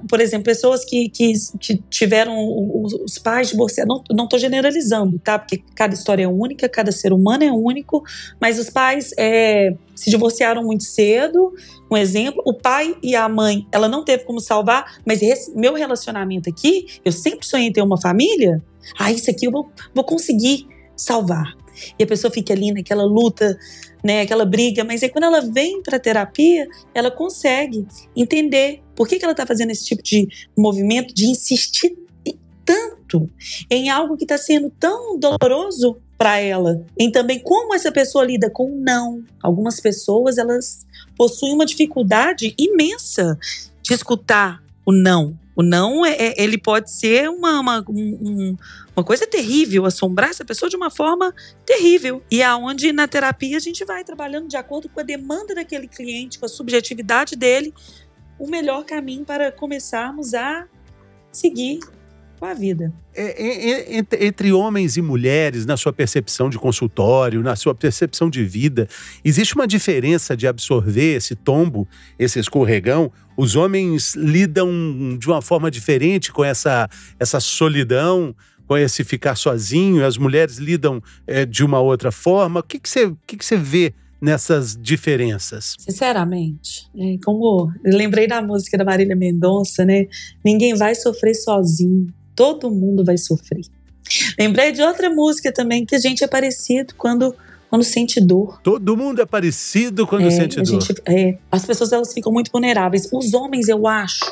por 0.09 0.21
exemplo, 0.21 0.45
pessoas 0.45 0.85
que, 0.85 1.09
que, 1.09 1.33
tiveram 1.89 2.35
os, 2.83 2.93
os 2.95 3.19
pais 3.19 3.49
divorciados, 3.49 4.03
não 4.11 4.25
estou 4.25 4.39
generalizando, 4.39 5.19
tá? 5.19 5.39
Porque 5.39 5.63
cada 5.75 5.95
história 5.95 6.25
é 6.25 6.29
única, 6.29 6.69
cada 6.69 6.91
ser 6.91 7.13
humano 7.13 7.45
é 7.45 7.53
único, 7.53 8.03
mas 8.41 8.59
os 8.59 8.71
pais 8.71 9.13
é, 9.17 9.75
se 9.95 10.11
divorciaram 10.11 10.65
muito 10.65 10.85
cedo. 10.85 11.55
Um 11.91 11.97
exemplo, 11.97 12.43
o 12.45 12.53
pai 12.53 12.97
e 13.03 13.15
a 13.15 13.29
mãe, 13.29 13.67
ela 13.71 13.89
não 13.89 14.05
teve 14.05 14.25
como 14.25 14.41
salvar, 14.41 14.99
mas 15.07 15.23
esse 15.23 15.57
meu 15.57 15.75
relacionamento 15.75 16.51
aqui, 16.51 16.87
eu 17.05 17.13
sempre 17.13 17.47
sonhei 17.47 17.69
em 17.69 17.73
ter 17.73 17.83
uma 17.83 18.01
família. 18.01 18.63
Ah, 18.99 19.11
isso 19.11 19.31
aqui 19.31 19.47
eu 19.47 19.51
vou, 19.51 19.71
vou 19.95 20.05
conseguir 20.05 20.67
salvar. 20.97 21.57
E 21.99 22.03
a 22.03 22.07
pessoa 22.07 22.31
fica 22.31 22.53
ali 22.53 22.73
naquela 22.73 23.05
luta, 23.05 23.57
né, 24.03 24.23
aquela 24.23 24.45
briga, 24.45 24.85
mas 24.85 25.03
aí 25.03 25.09
quando 25.09 25.25
ela 25.25 25.41
vem 25.41 25.83
para 25.83 25.99
terapia, 25.99 26.67
ela 26.95 27.11
consegue 27.11 27.87
entender 28.17 28.83
por 28.95 29.07
que, 29.07 29.19
que 29.19 29.25
ela 29.25 29.33
está 29.33 29.47
fazendo 29.47 29.71
esse 29.71 29.85
tipo 29.85 30.03
de 30.03 30.29
movimento 30.57 31.15
de 31.15 31.27
insistir 31.27 31.97
tanto 32.65 33.31
em 33.71 33.89
algo 33.89 34.17
que 34.17 34.25
está 34.25 34.37
sendo 34.37 34.71
tão 34.79 35.19
doloroso 35.19 35.97
para 36.19 36.39
ela, 36.39 36.85
em 36.99 37.11
também 37.11 37.39
como 37.39 37.75
essa 37.75 37.93
pessoa 37.93 38.25
lida 38.25 38.51
com 38.51 38.73
o 38.73 38.81
não. 38.81 39.23
Algumas 39.41 39.81
pessoas 39.81 40.37
elas 40.37 40.85
possuem 41.17 41.55
uma 41.55 41.65
dificuldade 41.65 42.55
imensa 42.59 43.39
de 43.81 43.95
escutar 43.95 44.63
o 44.85 44.93
não. 44.93 45.39
O 45.59 45.63
não 45.63 46.07
é, 46.07 46.13
é- 46.13 46.35
ele 46.41 46.57
pode 46.57 46.89
ser 46.89 47.29
uma, 47.29 47.59
uma, 47.59 47.85
um- 47.89 48.19
um- 48.23 48.57
uma 48.97 49.03
coisa 49.05 49.27
terrível, 49.27 49.85
assombrar 49.87 50.31
essa 50.31 50.45
pessoa 50.45 50.71
de 50.71 50.77
uma 50.77 50.89
forma 50.89 51.35
terrível. 51.67 52.23
E 52.31 52.41
aonde 52.45 52.93
na 52.93 53.09
terapia 53.09 53.57
a 53.57 53.61
gente 53.61 53.85
vai 53.85 54.05
trabalhando 54.05 54.47
de 54.47 54.57
acordo 54.57 54.89
com 54.89 55.01
a 55.01 55.03
demanda 55.03 55.57
daquele 55.57 55.89
cliente, 55.89 56.39
com 56.39 56.47
a 56.47 56.49
subjetividade 56.49 57.35
dele, 57.35 57.75
o 58.39 58.47
melhor 58.47 58.85
caminho 58.85 59.25
para 59.25 59.51
começarmos 59.51 60.33
a 60.33 60.65
seguir 61.33 61.81
com 62.39 62.47
a 62.47 62.55
vida. 62.55 62.93
É, 63.15 63.43
é, 63.43 63.71
é, 63.71 63.97
entre, 63.99 64.27
entre 64.27 64.53
homens 64.53 64.97
e 64.97 65.03
mulheres, 65.03 65.67
na 65.67 65.77
sua 65.77 65.93
percepção 65.93 66.49
de 66.49 66.59
consultório, 66.59 67.43
na 67.43 67.57
sua 67.57 67.75
percepção 67.75 68.31
de 68.31 68.45
vida, 68.45 68.89
existe 69.25 69.55
uma 69.55 69.67
diferença 69.67 70.37
de 70.37 70.47
absorver 70.47 71.17
esse 71.17 71.35
tombo, 71.35 71.87
esse 72.19 72.39
escorregão? 72.39 73.11
Os 73.37 73.57
homens 73.57 74.15
lidam 74.15 75.17
de 75.19 75.27
uma 75.27 75.43
forma 75.43 75.71
diferente 75.71 76.33
com 76.33 76.45
essa, 76.45 76.89
essa 77.19 77.41
solidão, 77.41 78.35
com 78.67 78.77
esse 78.77 79.03
ficar 79.03 79.35
sozinho, 79.35 80.05
as 80.05 80.19
mulheres 80.19 80.59
lidam 80.59 81.03
é, 81.27 81.47
de 81.47 81.65
uma 81.65 81.81
outra 81.81 82.13
forma. 82.13 82.61
O 82.61 82.63
que, 82.63 82.79
que, 82.79 82.89
você, 82.89 83.07
o 83.07 83.19
que, 83.27 83.37
que 83.37 83.45
você 83.45 83.57
vê 83.57 83.95
nessas 84.21 84.77
diferenças? 84.77 85.75
Sinceramente, 85.79 86.91
é, 86.97 87.17
como 87.25 87.73
eu 87.85 87.97
lembrei 87.97 88.27
da 88.27 88.43
música 88.43 88.77
da 88.77 88.85
Marília 88.85 89.17
Mendonça, 89.17 89.85
né? 89.85 90.07
Ninguém 90.45 90.75
vai 90.75 90.95
sofrer 90.95 91.35
sozinho, 91.35 92.09
todo 92.39 92.71
mundo 92.71 93.05
vai 93.05 93.19
sofrer. 93.19 93.63
Lembrei 94.39 94.71
de 94.71 94.81
outra 94.81 95.11
música 95.11 95.53
também 95.53 95.85
que 95.85 95.97
a 95.97 95.99
gente 95.99 96.23
é 96.23 96.29
parecido 96.29 96.95
quando 96.97 97.35
quando 97.69 97.83
sente 97.85 98.19
dor. 98.19 98.59
Todo 98.63 98.97
mundo 98.97 99.21
é 99.21 99.27
parecido 99.27 100.07
quando 100.07 100.27
É, 100.27 100.31
sente 100.31 100.57
dor. 100.63 100.81
gente- 100.81 101.03
é, 101.07 101.37
as 101.53 101.67
pessoas 101.67 101.93
elas 101.93 102.15
ficam 102.15 102.33
muito 102.33 102.51
vulneráveis. 102.51 103.07
Os 103.13 103.35
homens, 103.35 103.69
eu 103.69 103.87
acho 103.87 104.25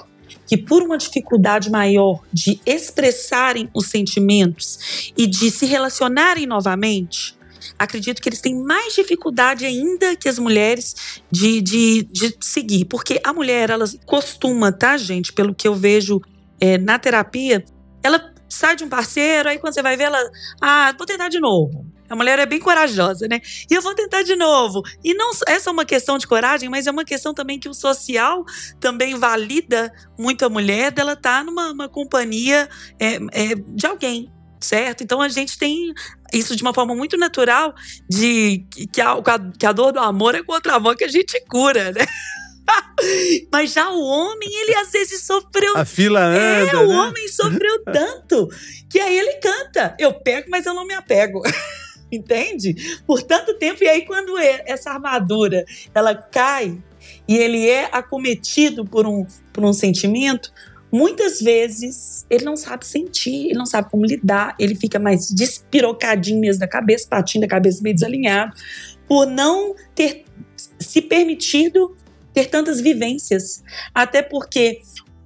que 0.46 0.56
por 0.56 0.82
uma 0.82 0.96
dificuldade 0.96 1.68
maior 1.70 2.22
de 2.32 2.58
expressarem 2.64 3.68
os 3.74 3.88
sentimentos 3.88 5.12
e 5.18 5.26
de 5.26 5.50
se 5.50 5.66
relacionarem 5.66 6.46
novamente, 6.46 7.36
acredito 7.78 8.22
que 8.22 8.28
eles 8.30 8.40
têm 8.40 8.54
mais 8.54 8.94
dificuldade 8.94 9.66
ainda 9.66 10.16
que 10.16 10.30
as 10.30 10.38
mulheres 10.38 10.94
de, 11.30 11.60
de, 11.60 12.08
de 12.10 12.34
seguir. 12.40 12.86
Porque 12.86 13.20
a 13.22 13.34
mulher, 13.34 13.68
ela 13.68 13.84
costuma, 14.06 14.72
tá, 14.72 14.96
gente, 14.96 15.30
pelo 15.34 15.54
que 15.54 15.68
eu 15.68 15.74
vejo 15.74 16.22
é, 16.58 16.78
na 16.78 16.98
terapia, 16.98 17.62
ela 18.06 18.32
sai 18.48 18.76
de 18.76 18.84
um 18.84 18.88
parceiro, 18.88 19.48
aí 19.48 19.58
quando 19.58 19.74
você 19.74 19.82
vai 19.82 19.96
ver 19.96 20.04
ela, 20.04 20.30
ah, 20.60 20.94
vou 20.96 21.06
tentar 21.06 21.28
de 21.28 21.40
novo. 21.40 21.84
A 22.08 22.14
mulher 22.14 22.38
é 22.38 22.46
bem 22.46 22.60
corajosa, 22.60 23.26
né? 23.26 23.40
E 23.68 23.74
eu 23.74 23.82
vou 23.82 23.94
tentar 23.94 24.22
de 24.22 24.36
novo. 24.36 24.82
E 25.02 25.12
não 25.12 25.32
essa 25.46 25.70
é 25.70 25.72
uma 25.72 25.84
questão 25.84 26.16
de 26.18 26.26
coragem, 26.26 26.68
mas 26.68 26.86
é 26.86 26.90
uma 26.90 27.04
questão 27.04 27.34
também 27.34 27.58
que 27.58 27.68
o 27.68 27.74
social 27.74 28.44
também 28.78 29.16
valida 29.16 29.92
muito 30.16 30.44
a 30.44 30.48
mulher 30.48 30.92
dela 30.92 31.14
estar 31.14 31.44
numa 31.44 31.72
uma 31.72 31.88
companhia 31.88 32.68
é, 33.00 33.16
é, 33.32 33.54
de 33.56 33.86
alguém, 33.86 34.32
certo? 34.60 35.02
Então 35.02 35.20
a 35.20 35.28
gente 35.28 35.58
tem 35.58 35.92
isso 36.32 36.54
de 36.54 36.62
uma 36.62 36.72
forma 36.72 36.94
muito 36.94 37.16
natural 37.16 37.74
de 38.08 38.64
que 38.92 39.00
a, 39.00 39.16
que 39.58 39.66
a 39.66 39.72
dor 39.72 39.92
do 39.92 39.98
amor 39.98 40.36
é 40.36 40.44
contra 40.44 40.74
o 40.74 40.76
amor 40.76 40.96
que 40.96 41.04
a 41.04 41.08
gente 41.08 41.40
cura, 41.48 41.90
né? 41.90 42.06
Mas 43.52 43.72
já 43.72 43.90
o 43.90 44.02
homem, 44.02 44.48
ele 44.62 44.74
às 44.76 44.90
vezes 44.90 45.22
sofreu 45.22 45.76
A 45.76 45.84
fila 45.84 46.20
anda, 46.24 46.72
é, 46.72 46.76
o 46.76 46.88
né? 46.88 46.94
homem 46.96 47.28
sofreu 47.28 47.82
tanto 47.92 48.48
que 48.90 48.98
aí 48.98 49.18
ele 49.18 49.34
canta. 49.34 49.94
Eu 49.98 50.14
pego, 50.14 50.48
mas 50.50 50.66
eu 50.66 50.74
não 50.74 50.86
me 50.86 50.94
apego. 50.94 51.42
Entende? 52.10 52.74
Por 53.06 53.22
tanto 53.22 53.54
tempo. 53.58 53.82
E 53.82 53.88
aí, 53.88 54.04
quando 54.06 54.38
é- 54.38 54.64
essa 54.66 54.90
armadura 54.90 55.64
ela 55.94 56.14
cai 56.14 56.78
e 57.26 57.36
ele 57.36 57.68
é 57.68 57.88
acometido 57.92 58.84
por 58.84 59.06
um, 59.06 59.26
por 59.52 59.64
um 59.64 59.72
sentimento, 59.72 60.52
muitas 60.90 61.40
vezes 61.40 62.24
ele 62.30 62.44
não 62.44 62.56
sabe 62.56 62.86
sentir, 62.86 63.46
ele 63.46 63.58
não 63.58 63.66
sabe 63.66 63.90
como 63.90 64.04
lidar, 64.06 64.54
ele 64.58 64.74
fica 64.74 64.98
mais 64.98 65.28
despirocadinho 65.28 66.40
mesmo 66.40 66.60
da 66.60 66.68
cabeça, 66.68 67.08
patinho 67.08 67.42
da 67.42 67.48
cabeça 67.48 67.82
meio 67.82 67.94
desalinhado, 67.94 68.54
por 69.08 69.26
não 69.26 69.74
ter 69.94 70.24
se 70.78 71.02
permitido 71.02 71.96
ter 72.36 72.50
tantas 72.50 72.82
vivências. 72.82 73.64
Até 73.94 74.20
porque 74.20 74.82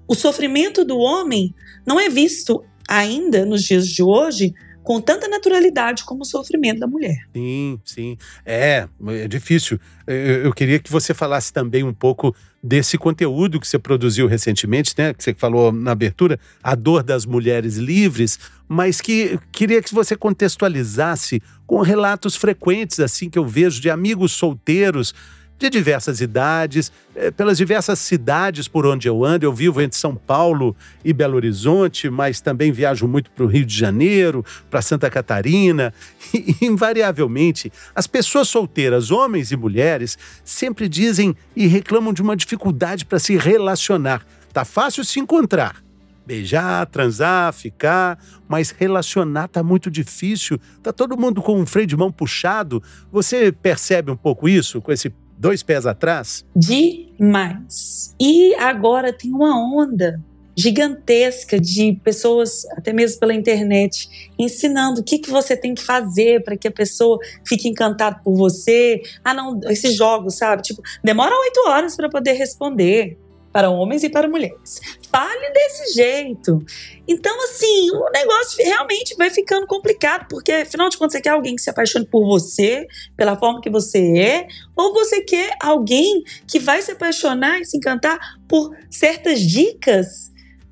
o 0.07 0.15
sofrimento 0.15 0.85
do 0.85 0.97
homem 0.97 1.53
não 1.85 1.99
é 1.99 2.09
visto 2.09 2.65
ainda 2.87 3.45
nos 3.45 3.65
dias 3.65 3.89
de 3.89 4.01
hoje 4.01 4.55
com 4.85 5.01
tanta 5.01 5.27
naturalidade 5.27 6.05
como 6.05 6.23
o 6.23 6.25
sofrimento 6.25 6.79
da 6.79 6.87
mulher. 6.87 7.17
Sim, 7.35 7.81
sim. 7.85 8.17
É, 8.47 8.87
é 9.09 9.27
difícil. 9.27 9.81
Eu 10.07 10.53
queria 10.53 10.79
que 10.79 10.91
você 10.91 11.13
falasse 11.13 11.53
também 11.53 11.83
um 11.83 11.93
pouco 11.93 12.35
desse 12.63 12.97
conteúdo 12.97 13.59
que 13.59 13.67
você 13.67 13.79
produziu 13.79 14.29
recentemente, 14.29 14.95
né? 14.97 15.13
Que 15.13 15.25
você 15.25 15.35
falou 15.35 15.73
na 15.73 15.91
abertura, 15.91 16.39
a 16.63 16.77
dor 16.77 17.03
das 17.03 17.27
mulheres 17.27 17.77
livres, 17.77 18.39
mas 18.69 19.01
que 19.01 19.37
queria 19.51 19.83
que 19.83 19.93
você 19.93 20.15
contextualizasse 20.15 21.43
com 21.67 21.81
relatos 21.81 22.37
frequentes 22.37 23.01
assim 23.01 23.29
que 23.29 23.39
eu 23.39 23.47
vejo 23.47 23.81
de 23.81 23.91
amigos 23.91 24.31
solteiros 24.33 25.13
de 25.61 25.69
diversas 25.69 26.23
idades, 26.23 26.91
eh, 27.15 27.31
pelas 27.31 27.59
diversas 27.59 27.99
cidades 27.99 28.67
por 28.67 28.87
onde 28.87 29.07
eu 29.07 29.23
ando. 29.23 29.45
Eu 29.45 29.53
vivo 29.53 29.83
entre 29.83 29.99
São 29.99 30.17
Paulo 30.17 30.75
e 31.05 31.13
Belo 31.13 31.37
Horizonte, 31.37 32.09
mas 32.09 32.41
também 32.41 32.73
viajo 32.73 33.07
muito 33.07 33.31
para 33.31 33.45
o 33.45 33.47
Rio 33.47 33.67
de 33.67 33.77
Janeiro, 33.77 34.43
para 34.71 34.81
Santa 34.83 35.11
Catarina. 35.11 35.93
E, 36.33 36.65
invariavelmente, 36.65 37.73
as 37.93 38.07
pessoas 38.07 38.47
solteiras, 38.47 39.11
homens 39.11 39.51
e 39.51 39.57
mulheres, 39.57 40.17
sempre 40.45 40.89
dizem 40.89 41.35
e 41.57 41.67
reclamam 41.67 42.13
de 42.13 42.23
uma 42.23 42.37
dificuldade 42.37 43.05
para 43.05 43.19
se 43.19 43.37
relacionar. 43.37 44.25
Tá 44.53 44.65
fácil 44.65 45.05
se 45.05 45.19
encontrar. 45.19 45.83
Beijar, 46.25 46.87
transar, 46.87 47.53
ficar, 47.53 48.17
mas 48.49 48.71
relacionar 48.71 49.49
tá 49.49 49.63
muito 49.63 49.91
difícil. 49.91 50.61
Tá 50.81 50.93
todo 50.93 51.19
mundo 51.19 51.43
com 51.43 51.61
um 51.61 51.67
freio 51.67 51.89
de 51.89 51.97
mão 51.97 52.13
puxado. 52.13 52.81
Você 53.11 53.51
percebe 53.51 54.13
um 54.13 54.17
pouco 54.17 54.49
isso 54.49 54.81
com 54.81 54.93
esse 54.93 55.13
dois 55.41 55.63
pés 55.63 55.87
atrás? 55.87 56.45
Demais. 56.55 58.15
E 58.21 58.55
agora 58.57 59.11
tem 59.11 59.33
uma 59.33 59.59
onda 59.59 60.21
gigantesca 60.57 61.59
de 61.59 61.99
pessoas, 62.05 62.67
até 62.73 62.93
mesmo 62.93 63.19
pela 63.19 63.33
internet, 63.33 64.33
ensinando 64.39 65.01
o 65.01 65.05
que, 65.05 65.19
que 65.19 65.31
você 65.31 65.57
tem 65.57 65.75
que 65.75 65.83
fazer 65.83 66.45
para 66.45 66.59
que 66.59 66.69
a 66.69 66.71
pessoa 66.71 67.19
fique 67.47 67.67
encantada 67.67 68.21
por 68.23 68.37
você. 68.37 69.01
Ah, 69.25 69.33
não, 69.33 69.59
esses 69.71 69.97
jogos, 69.97 70.37
sabe? 70.37 70.61
Tipo, 70.61 70.83
demora 71.03 71.35
oito 71.35 71.69
horas 71.69 71.97
para 71.97 72.11
poder 72.11 72.35
responder 72.35 73.17
para 73.53 73.71
homens 73.71 74.05
e 74.05 74.09
para 74.09 74.29
mulheres. 74.29 74.81
Fale 75.11 75.51
desse 75.51 75.95
jeito. 75.95 76.65
Então, 77.07 77.45
assim, 77.45 77.91
o 77.91 78.11
negócio 78.11 78.65
realmente 78.65 79.17
vai 79.17 79.31
ficando 79.31 79.67
complicado, 79.67 80.27
porque 80.29 80.53
afinal 80.53 80.89
de 80.89 80.97
contas, 80.97 81.15
você 81.15 81.21
quer 81.21 81.31
alguém 81.31 81.57
que 81.57 81.63
se 81.63 81.71
apaixone 81.71 82.07
por 82.07 82.25
você, 82.25 82.87
pela 83.17 83.37
forma 83.37 83.61
que 83.61 83.71
você 83.71 83.99
é, 84.19 84.47
ou 84.77 84.93
você 84.93 85.23
quer 85.23 85.57
alguém 85.61 86.23
que 86.47 86.59
vai 86.59 86.81
se 86.81 86.93
apaixonar 86.93 87.61
e 87.61 87.65
se 87.65 87.77
encantar 87.77 88.19
por 88.49 88.75
certas 88.89 89.41
dicas 89.41 90.31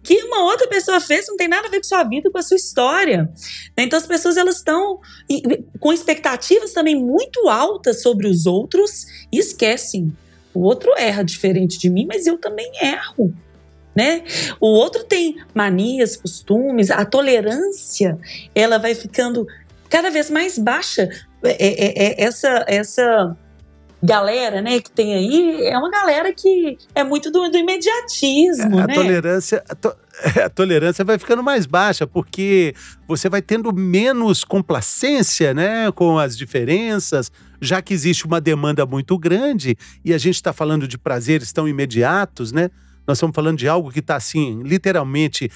que 0.09 0.23
uma 0.23 0.45
outra 0.45 0.67
pessoa 0.69 1.01
fez 1.01 1.27
não 1.29 1.37
tem 1.37 1.49
nada 1.49 1.69
a 1.69 1.71
ver 1.71 1.79
com 1.79 1.85
sua 1.85 2.03
vida, 2.03 2.31
com 2.31 2.39
a 2.39 2.43
sua 2.43 2.57
história. 2.57 3.31
Então 3.77 3.99
as 3.99 4.07
pessoas 4.07 4.39
elas 4.39 4.57
estão 4.57 5.01
com 5.79 5.93
expectativas 5.93 6.73
também 6.73 6.97
muito 6.97 7.47
altas 7.49 8.01
sobre 8.01 8.27
os 8.27 8.47
outros 8.47 9.05
e 9.31 9.39
esquecem 9.39 10.17
o 10.55 10.61
outro 10.61 10.93
erra 10.97 11.23
diferente 11.23 11.79
de 11.79 11.91
mim, 11.91 12.07
mas 12.07 12.27
eu 12.27 12.39
também 12.39 12.71
erro. 12.83 13.33
Né? 13.95 14.23
O 14.61 14.69
outro 14.69 15.03
tem 15.05 15.37
manias, 15.53 16.17
costumes, 16.17 16.91
a 16.91 17.05
tolerância, 17.05 18.17
ela 18.55 18.79
vai 18.79 18.95
ficando 18.95 19.47
cada 19.89 20.11
vez 20.11 20.31
mais 20.31 20.57
baixa. 20.57 21.09
É, 21.43 21.51
é, 21.51 22.05
é, 22.07 22.25
essa, 22.25 22.65
essa 22.69 23.37
galera, 24.03 24.63
né, 24.63 24.81
que 24.81 24.91
tem 24.91 25.15
aí, 25.15 25.67
é 25.67 25.77
uma 25.77 25.91
galera 25.91 26.33
que 26.33 26.79
é 26.95 27.03
muito 27.03 27.31
do, 27.31 27.49
do 27.49 27.57
imediatismo, 27.57 28.79
a, 28.79 28.87
né? 28.87 28.95
Tolerância, 28.95 29.65
a, 29.69 29.75
to, 29.75 29.93
a 30.45 30.49
tolerância 30.49 31.05
vai 31.05 31.19
ficando 31.19 31.43
mais 31.43 31.67
baixa, 31.67 32.07
porque 32.07 32.75
você 33.07 33.29
vai 33.29 33.43
tendo 33.43 33.73
menos 33.73 34.45
complacência, 34.45 35.53
né, 35.53 35.91
com 35.93 36.19
as 36.19 36.37
diferenças, 36.37 37.31
já 37.61 37.83
que 37.83 37.93
existe 37.93 38.25
uma 38.25 38.41
demanda 38.41 38.87
muito 38.87 39.19
grande 39.19 39.77
e 40.05 40.15
a 40.15 40.19
gente 40.19 40.37
está 40.37 40.53
falando 40.53 40.87
de 40.87 40.97
prazeres 40.97 41.53
tão 41.53 41.69
imediatos, 41.69 42.53
né? 42.53 42.71
Nós 43.09 43.17
estamos 43.17 43.35
falando 43.35 43.57
de 43.57 43.67
algo 43.67 43.91
que 43.91 44.01
está 44.01 44.17
assim, 44.17 44.63
literalmente 44.63 45.51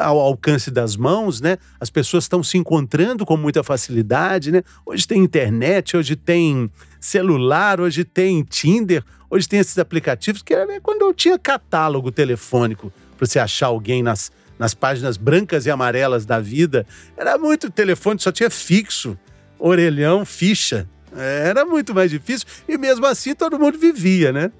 ao 0.00 0.18
alcance 0.18 0.72
das 0.72 0.96
mãos, 0.96 1.40
né? 1.40 1.56
As 1.78 1.88
pessoas 1.88 2.24
estão 2.24 2.42
se 2.42 2.58
encontrando 2.58 3.24
com 3.24 3.36
muita 3.36 3.62
facilidade, 3.62 4.50
né? 4.50 4.64
Hoje 4.84 5.06
tem 5.06 5.22
internet, 5.22 5.96
hoje 5.96 6.16
tem 6.16 6.68
celular, 6.98 7.80
hoje 7.80 8.02
tem 8.02 8.42
Tinder, 8.42 9.04
hoje 9.30 9.48
tem 9.48 9.60
esses 9.60 9.78
aplicativos 9.78 10.42
que 10.42 10.52
era 10.52 10.80
quando 10.80 11.02
eu 11.02 11.14
tinha 11.14 11.38
catálogo 11.38 12.10
telefônico 12.10 12.92
para 13.16 13.24
você 13.24 13.38
achar 13.38 13.68
alguém 13.68 14.02
nas, 14.02 14.32
nas 14.58 14.74
páginas 14.74 15.16
brancas 15.16 15.64
e 15.64 15.70
amarelas 15.70 16.26
da 16.26 16.40
vida. 16.40 16.84
Era 17.16 17.38
muito 17.38 17.70
telefone, 17.70 18.18
só 18.18 18.32
tinha 18.32 18.50
fixo, 18.50 19.16
orelhão, 19.60 20.24
ficha. 20.26 20.88
Era 21.16 21.64
muito 21.64 21.94
mais 21.94 22.10
difícil 22.10 22.48
e 22.68 22.76
mesmo 22.76 23.06
assim 23.06 23.32
todo 23.32 23.60
mundo 23.60 23.78
vivia, 23.78 24.32
né? 24.32 24.50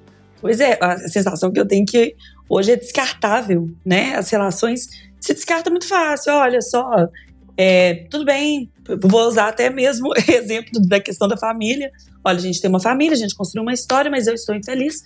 Pois 0.41 0.61
é, 0.61 0.79
a 0.81 0.97
sensação 1.09 1.51
que 1.51 1.59
eu 1.59 1.67
tenho 1.67 1.85
que 1.85 2.15
hoje 2.49 2.73
é 2.73 2.77
descartável, 2.77 3.69
né? 3.85 4.15
As 4.17 4.31
relações 4.31 4.89
se 5.21 5.35
descarta 5.35 5.71
muito 5.71 5.87
fácil. 5.87 6.33
Olha 6.35 6.61
só, 6.61 7.09
é, 7.57 8.07
tudo 8.11 8.25
bem, 8.25 8.71
vou 9.03 9.27
usar 9.27 9.49
até 9.49 9.71
mesmo 9.71 10.13
exemplo 10.29 10.81
da 10.87 11.01
questão 11.01 11.27
da 11.27 11.37
família. 11.37 11.91
Olha, 12.25 12.39
a 12.39 12.43
gente 12.43 12.61
tem 12.61 12.69
uma 12.69 12.81
família, 12.81 13.15
a 13.15 13.19
gente 13.19 13.35
construiu 13.35 13.63
uma 13.63 13.73
história, 13.73 14.11
mas 14.11 14.27
eu 14.27 14.35
estou 14.35 14.55
infeliz. 14.55 15.03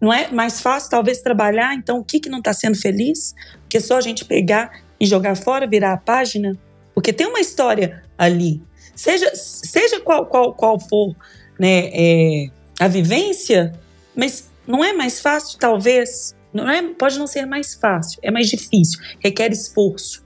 Não 0.00 0.12
é 0.12 0.30
mais 0.30 0.60
fácil, 0.60 0.90
talvez, 0.90 1.20
trabalhar? 1.20 1.74
Então, 1.74 1.98
o 1.98 2.04
que, 2.04 2.20
que 2.20 2.28
não 2.28 2.38
está 2.38 2.52
sendo 2.52 2.76
feliz? 2.76 3.34
Porque 3.60 3.80
só 3.80 3.98
a 3.98 4.00
gente 4.00 4.24
pegar 4.24 4.82
e 4.98 5.06
jogar 5.06 5.36
fora, 5.36 5.66
virar 5.66 5.92
a 5.92 5.96
página? 5.96 6.58
Porque 6.94 7.12
tem 7.12 7.26
uma 7.26 7.40
história 7.40 8.02
ali. 8.18 8.62
Seja, 8.94 9.30
seja 9.34 10.00
qual, 10.00 10.26
qual, 10.26 10.54
qual 10.54 10.78
for 10.78 11.14
né, 11.58 11.88
é, 11.92 12.46
a 12.78 12.88
vivência, 12.88 13.72
mas 14.14 14.50
não 14.66 14.84
é 14.84 14.92
mais 14.92 15.20
fácil, 15.20 15.58
talvez. 15.58 16.34
Não 16.52 16.68
é, 16.68 16.82
pode 16.94 17.18
não 17.18 17.26
ser 17.26 17.46
mais 17.46 17.74
fácil, 17.74 18.18
é 18.22 18.30
mais 18.30 18.48
difícil, 18.48 19.00
requer 19.20 19.50
esforço. 19.52 20.24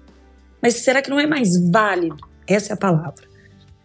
Mas 0.61 0.75
será 0.75 1.01
que 1.01 1.11
não 1.11 1.21
é 1.21 1.27
mais 1.27 1.57
válido? 1.71 2.17
Essa 2.47 2.73
é 2.73 2.75
a 2.75 2.77
palavra. 2.77 3.25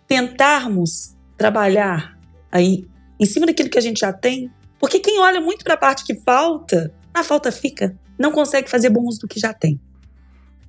Tentarmos 0.08 1.16
trabalhar 1.38 2.18
aí 2.52 2.88
em 3.20 3.26
cima 3.26 3.46
daquilo 3.46 3.70
que 3.70 3.78
a 3.78 3.82
gente 3.82 4.00
já 4.00 4.12
tem, 4.12 4.52
porque 4.80 5.00
quem 5.00 5.20
olha 5.20 5.40
muito 5.40 5.64
para 5.64 5.76
a 5.76 5.78
parte 5.78 6.04
que 6.04 6.16
falta, 6.16 6.94
a 7.14 7.24
falta 7.24 7.52
fica, 7.52 7.96
não 8.18 8.32
consegue 8.32 8.70
fazer 8.70 8.90
bom 8.90 9.02
uso 9.02 9.20
do 9.20 9.28
que 9.28 9.40
já 9.40 9.54
tem. 9.54 9.80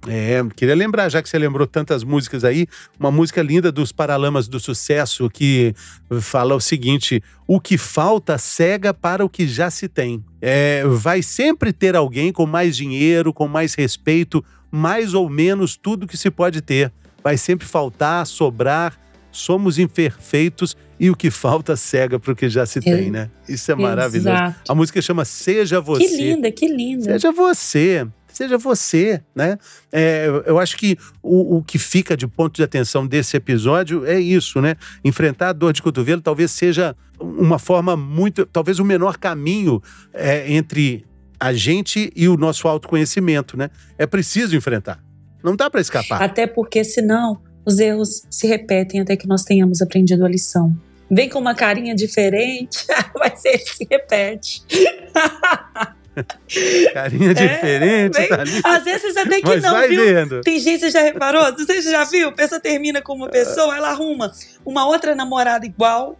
É, 0.09 0.43
queria 0.57 0.75
lembrar, 0.75 1.09
já 1.09 1.23
que 1.23 1.29
você 1.29 1.39
lembrou 1.39 1.67
tantas 1.67 2.03
músicas 2.03 2.43
aí, 2.43 2.67
uma 2.99 3.13
música 3.13 3.41
linda 3.41 3.71
dos 3.71 3.93
Paralamas 3.93 4.49
do 4.49 4.59
Sucesso 4.59 5.31
que 5.31 5.75
fala 6.21 6.57
o 6.57 6.61
seguinte: 6.61 7.23
o 7.47 7.61
que 7.61 7.79
falta 7.79 8.37
cega 8.37 8.93
para 8.93 9.25
o 9.25 9.29
que 9.29 9.47
já 9.47 9.71
se 9.71 9.89
tem. 9.89 10.25
É, 10.41 10.83
vai 10.87 11.23
sempre 11.23 11.73
ter 11.73 11.95
alguém 11.95 12.33
com 12.33 12.47
mais 12.47 12.77
dinheiro, 12.77 13.33
com 13.33 13.47
mais 13.47 13.75
respeito, 13.75 14.45
mais 14.71 15.15
ou 15.15 15.29
menos 15.29 15.77
tudo 15.77 16.07
que 16.07 16.17
se 16.17 16.31
pode 16.31 16.61
ter. 16.61 16.93
Vai 17.23 17.37
sempre 17.37 17.67
faltar, 17.67 18.27
sobrar. 18.27 18.99
Somos 19.31 19.79
imperfeitos 19.79 20.77
e 21.01 21.09
o 21.09 21.17
que 21.17 21.31
falta 21.31 21.75
cega 21.75 22.19
para 22.19 22.33
o 22.33 22.37
que 22.37 22.51
já 22.51 22.67
se 22.67 22.81
é. 22.81 22.83
tem, 22.83 23.11
né? 23.11 23.31
Isso 23.49 23.73
é 23.73 23.75
maravilhoso. 23.75 24.29
Exato. 24.29 24.71
A 24.71 24.75
música 24.75 25.01
chama 25.01 25.25
Seja 25.25 25.81
Você. 25.81 26.07
Que 26.07 26.17
linda, 26.17 26.53
que 26.53 26.69
linda. 26.69 27.05
Seja 27.05 27.33
você 27.33 28.07
seja 28.33 28.59
você, 28.59 29.23
né? 29.35 29.59
É, 29.91 30.27
eu 30.47 30.59
acho 30.59 30.77
que 30.77 30.97
o, 31.23 31.57
o, 31.59 31.63
que 31.63 31.79
fica 31.79 32.17
de 32.17 32.27
ponto 32.27 32.57
de 32.57 32.63
atenção 32.63 33.07
desse 33.07 33.37
episódio 33.37 34.05
é 34.07 34.19
isso, 34.19 34.61
né? 34.61 34.77
Enfrentar 35.05 35.51
a 35.51 35.53
dor 35.53 35.73
de 35.73 35.83
cotovelo 35.83 36.21
talvez 36.21 36.51
seja 36.51 36.97
uma 37.21 37.59
forma 37.59 37.97
muito, 37.97 38.45
talvez 38.47 38.79
o 38.79 38.85
menor 38.85 39.17
caminho 39.19 39.83
é, 40.13 40.53
entre 40.53 41.05
a 41.39 41.53
gente 41.53 42.13
e 42.15 42.29
o 42.29 42.37
nosso 42.37 42.69
autoconhecimento, 42.69 43.57
né? 43.57 43.71
É 43.99 44.07
preciso 44.07 44.57
enfrentar. 44.57 45.03
Não 45.43 45.57
dá 45.57 45.69
para 45.69 45.81
escapar. 45.81 46.23
Até 46.23 46.47
porque 46.47 46.85
senão 46.85 47.41
os 47.65 47.79
erros 47.79 48.27
se 48.31 48.47
repetem 48.47 49.01
até 49.01 49.17
que 49.17 49.27
nós 49.27 49.43
tenhamos 49.43 49.83
aprendido 49.83 50.25
a 50.25 50.29
lição. 50.29 50.75
Vem 51.11 51.29
com 51.29 51.39
uma 51.39 51.55
carinha 51.55 51.95
diferente, 51.95 52.87
ser 53.37 53.59
que 53.59 53.77
se 53.77 53.87
repete. 53.91 54.63
Carinha 56.93 57.31
é, 57.31 57.35
diferente, 57.35 58.19
bem, 58.19 58.29
tá 58.29 58.41
ali. 58.41 58.61
Às 58.65 58.85
vezes 58.85 59.17
até 59.17 59.41
que 59.41 59.47
Mas 59.47 59.63
não, 59.63 59.89
viu? 59.89 60.05
Vendo. 60.05 60.41
Tem 60.43 60.59
gente, 60.59 60.81
você 60.81 60.91
já 60.91 61.01
reparou? 61.01 61.53
Você 61.57 61.81
já 61.83 62.05
viu, 62.05 62.29
a 62.29 62.33
pessoa 62.33 62.61
termina 62.61 63.01
com 63.01 63.15
uma 63.15 63.29
pessoa, 63.29 63.77
ela 63.77 63.91
arruma 63.91 64.31
uma 64.65 64.87
outra 64.87 65.15
namorada 65.15 65.65
igual, 65.65 66.19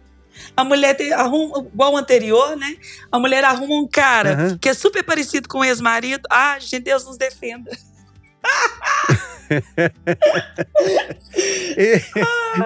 a 0.57 0.63
mulher 0.63 0.95
tem, 0.95 1.13
arruma 1.13 1.59
igual 1.59 1.93
o 1.93 1.97
anterior, 1.97 2.55
né? 2.55 2.75
A 3.11 3.19
mulher 3.19 3.43
arruma 3.43 3.75
um 3.75 3.87
cara 3.87 4.35
uhum. 4.35 4.57
que 4.57 4.69
é 4.69 4.73
super 4.73 5.03
parecido 5.03 5.47
com 5.47 5.59
o 5.59 5.65
ex-marido. 5.65 6.23
Ah, 6.29 6.57
gente, 6.59 6.79
Deus 6.79 7.05
nos 7.05 7.17
defenda. 7.17 7.69
é, 11.77 12.01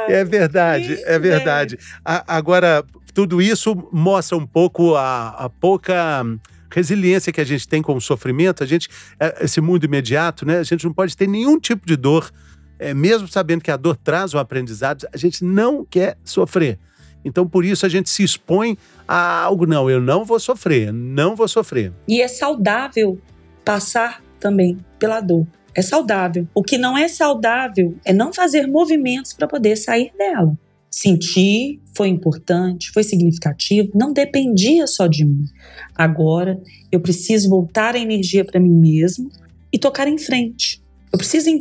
é, 0.19 0.23
verdade, 0.23 1.01
é 1.05 1.19
verdade. 1.19 1.77
agora, 2.05 2.85
tudo 3.13 3.41
isso 3.41 3.89
mostra 3.91 4.37
um 4.37 4.45
pouco 4.45 4.95
a, 4.95 5.29
a 5.29 5.49
pouca 5.49 6.23
resiliência 6.71 7.31
que 7.31 7.41
a 7.41 7.45
gente 7.45 7.67
tem 7.67 7.81
com 7.81 7.95
o 7.95 8.01
sofrimento, 8.01 8.63
a 8.63 8.67
gente, 8.67 8.89
é, 9.19 9.43
esse 9.45 9.61
mundo 9.61 9.85
imediato, 9.85 10.45
né? 10.45 10.59
A 10.59 10.63
gente 10.63 10.85
não 10.85 10.93
pode 10.93 11.15
ter 11.15 11.27
nenhum 11.27 11.59
tipo 11.59 11.85
de 11.85 11.95
dor 11.95 12.31
é, 12.79 12.93
mesmo 12.93 13.27
sabendo 13.27 13.61
que 13.61 13.71
a 13.71 13.77
dor 13.77 13.95
traz 13.95 14.33
o 14.33 14.37
aprendizado, 14.37 15.07
a 15.11 15.17
gente 15.17 15.43
não 15.43 15.83
quer 15.83 16.17
sofrer. 16.23 16.79
Então, 17.25 17.47
por 17.47 17.65
isso, 17.65 17.85
a 17.85 17.89
gente 17.89 18.09
se 18.09 18.23
expõe 18.23 18.77
a 19.07 19.41
algo. 19.41 19.65
Não, 19.65 19.89
eu 19.89 19.99
não 19.99 20.23
vou 20.23 20.39
sofrer, 20.39 20.93
não 20.93 21.35
vou 21.35 21.47
sofrer. 21.47 21.91
E 22.07 22.21
é 22.21 22.27
saudável 22.27 23.19
passar 23.65 24.23
também 24.39 24.77
pela 24.99 25.19
dor. 25.19 25.45
É 25.73 25.81
saudável. 25.81 26.47
O 26.53 26.63
que 26.63 26.77
não 26.77 26.97
é 26.97 27.07
saudável 27.07 27.95
é 28.05 28.13
não 28.13 28.31
fazer 28.31 28.67
movimentos 28.67 29.33
para 29.33 29.47
poder 29.47 29.75
sair 29.75 30.11
dela. 30.17 30.57
Sentir 30.97 31.79
foi 31.95 32.07
importante, 32.07 32.89
foi 32.91 33.03
significativo, 33.03 33.91
não 33.93 34.11
dependia 34.11 34.87
só 34.87 35.05
de 35.05 35.23
mim. 35.23 35.45
Agora 35.93 36.59
eu 36.91 36.99
preciso 36.99 37.49
voltar 37.49 37.93
a 37.93 37.99
energia 37.99 38.43
para 38.43 38.59
mim 38.59 38.71
mesmo 38.71 39.29
e 39.71 39.77
tocar 39.77 40.07
em 40.07 40.17
frente. 40.17 40.81
Eu 41.13 41.19
preciso, 41.19 41.51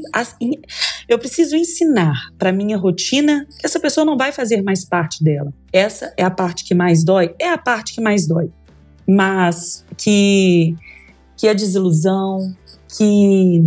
eu 1.07 1.18
preciso 1.18 1.55
ensinar 1.55 2.33
para 2.38 2.51
minha 2.51 2.79
rotina 2.79 3.46
que 3.61 3.66
essa 3.66 3.79
pessoa 3.79 4.07
não 4.07 4.16
vai 4.16 4.33
fazer 4.33 4.62
mais 4.62 4.87
parte 4.87 5.22
dela. 5.22 5.53
Essa 5.70 6.14
é 6.16 6.22
a 6.22 6.31
parte 6.31 6.64
que 6.64 6.75
mais 6.75 7.05
dói? 7.05 7.35
É 7.38 7.51
a 7.51 7.59
parte 7.59 7.92
que 7.92 8.01
mais 8.01 8.27
dói. 8.27 8.51
Mas 9.07 9.85
que, 9.99 10.75
que 11.37 11.46
a 11.46 11.53
desilusão, 11.53 12.57
que 12.96 13.62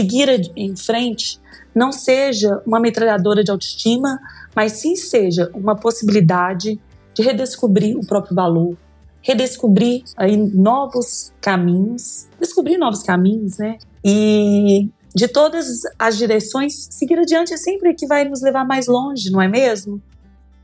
seguir 0.00 0.50
em 0.56 0.74
frente 0.74 1.38
não 1.74 1.92
seja 1.92 2.62
uma 2.66 2.80
metralhadora 2.80 3.44
de 3.44 3.50
autoestima, 3.50 4.18
mas 4.56 4.72
sim 4.72 4.96
seja 4.96 5.50
uma 5.54 5.76
possibilidade 5.76 6.80
de 7.14 7.22
redescobrir 7.22 7.96
o 7.96 8.04
próprio 8.04 8.34
valor, 8.34 8.76
redescobrir 9.22 10.02
aí 10.16 10.36
novos 10.36 11.32
caminhos, 11.40 12.26
descobrir 12.40 12.78
novos 12.78 13.02
caminhos, 13.02 13.58
né? 13.58 13.78
E 14.04 14.88
de 15.14 15.28
todas 15.28 15.82
as 15.98 16.16
direções, 16.16 16.88
seguir 16.90 17.18
adiante 17.18 17.52
é 17.52 17.56
sempre 17.56 17.94
que 17.94 18.06
vai 18.06 18.24
nos 18.24 18.40
levar 18.40 18.64
mais 18.64 18.86
longe, 18.86 19.30
não 19.30 19.42
é 19.42 19.48
mesmo? 19.48 20.00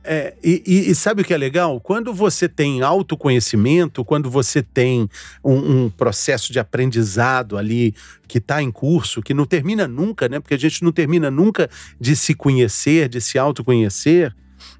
É, 0.08 0.34
e, 0.42 0.62
e, 0.90 0.94
sabe 0.94 1.22
o 1.22 1.24
que 1.24 1.34
é 1.34 1.36
legal? 1.36 1.80
Quando 1.80 2.14
você 2.14 2.48
tem 2.48 2.80
autoconhecimento, 2.80 4.04
quando 4.04 4.30
você 4.30 4.62
tem 4.62 5.10
um, 5.44 5.84
um 5.84 5.90
processo 5.90 6.52
de 6.52 6.60
aprendizado 6.60 7.58
ali 7.58 7.92
que 8.28 8.38
está 8.38 8.62
em 8.62 8.70
curso, 8.70 9.20
que 9.20 9.34
não 9.34 9.44
termina 9.44 9.88
nunca, 9.88 10.28
né? 10.28 10.38
Porque 10.38 10.54
a 10.54 10.58
gente 10.58 10.84
não 10.84 10.92
termina 10.92 11.28
nunca 11.28 11.68
de 12.00 12.14
se 12.14 12.34
conhecer, 12.34 13.08
de 13.08 13.20
se 13.20 13.36
autoconhecer, 13.36 14.32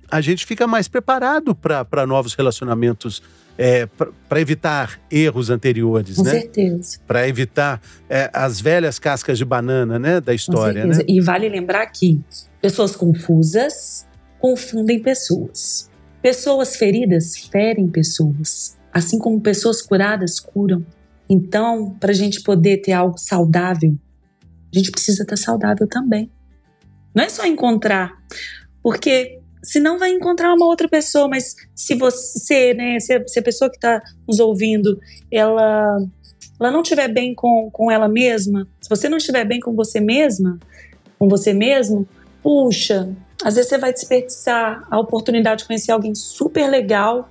a 0.08 0.20
gente 0.20 0.46
fica 0.46 0.66
mais 0.66 0.86
preparado 0.86 1.54
para 1.54 2.06
novos 2.06 2.34
relacionamentos 2.34 3.20
é, 3.58 3.88
para 4.28 4.40
evitar 4.40 5.00
erros 5.10 5.50
anteriores, 5.50 6.16
Com 6.16 6.22
né? 6.22 6.30
Com 6.30 6.40
certeza. 6.40 6.98
Para 7.06 7.28
evitar 7.28 7.80
é, 8.08 8.30
as 8.32 8.60
velhas 8.60 8.98
cascas 8.98 9.38
de 9.38 9.44
banana, 9.44 9.98
né, 9.98 10.20
da 10.20 10.34
história, 10.34 10.86
né? 10.86 10.98
E 11.08 11.20
vale 11.20 11.48
lembrar 11.48 11.86
que 11.86 12.20
pessoas 12.60 12.94
confusas 12.94 14.05
confundem 14.38 15.00
pessoas. 15.00 15.90
Pessoas 16.22 16.76
feridas 16.76 17.36
ferem 17.36 17.88
pessoas, 17.88 18.76
assim 18.92 19.18
como 19.18 19.40
pessoas 19.40 19.82
curadas 19.82 20.40
curam. 20.40 20.84
Então, 21.28 21.90
para 22.00 22.10
a 22.10 22.14
gente 22.14 22.42
poder 22.42 22.78
ter 22.78 22.92
algo 22.92 23.18
saudável, 23.18 23.96
a 24.74 24.78
gente 24.78 24.90
precisa 24.90 25.22
estar 25.22 25.36
saudável 25.36 25.86
também. 25.86 26.30
Não 27.14 27.24
é 27.24 27.28
só 27.28 27.46
encontrar, 27.46 28.12
porque 28.82 29.40
senão 29.62 29.98
vai 29.98 30.10
encontrar 30.10 30.54
uma 30.54 30.66
outra 30.66 30.88
pessoa, 30.88 31.28
mas 31.28 31.56
se 31.74 31.94
você, 31.94 32.72
né, 32.74 33.00
se 33.00 33.12
a, 33.12 33.26
se 33.26 33.38
a 33.38 33.42
pessoa 33.42 33.70
que 33.70 33.76
está 33.76 34.00
nos 34.26 34.38
ouvindo, 34.38 35.00
ela, 35.30 35.98
ela 36.60 36.70
não 36.70 36.82
estiver 36.82 37.08
bem 37.08 37.34
com, 37.34 37.68
com 37.72 37.90
ela 37.90 38.08
mesma, 38.08 38.68
se 38.80 38.88
você 38.88 39.08
não 39.08 39.16
estiver 39.16 39.44
bem 39.44 39.58
com 39.58 39.74
você 39.74 39.98
mesma, 39.98 40.58
com 41.18 41.28
você 41.28 41.52
mesmo, 41.52 42.06
puxa, 42.42 43.08
às 43.44 43.54
vezes 43.54 43.68
você 43.68 43.78
vai 43.78 43.92
desperdiçar 43.92 44.86
a 44.90 44.98
oportunidade 44.98 45.60
de 45.60 45.66
conhecer 45.66 45.92
alguém 45.92 46.14
super 46.14 46.68
legal 46.68 47.28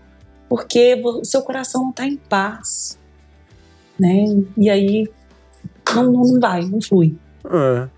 porque 0.48 1.02
o 1.04 1.26
seu 1.26 1.42
coração 1.42 1.84
não 1.84 1.90
está 1.90 2.06
em 2.06 2.18
paz, 2.18 3.00
né? 4.00 4.26
E 4.58 4.70
aí 4.70 5.10
não, 5.94 6.12
não 6.12 6.40
vai, 6.40 6.64
não 6.66 6.82
flui. 6.82 7.18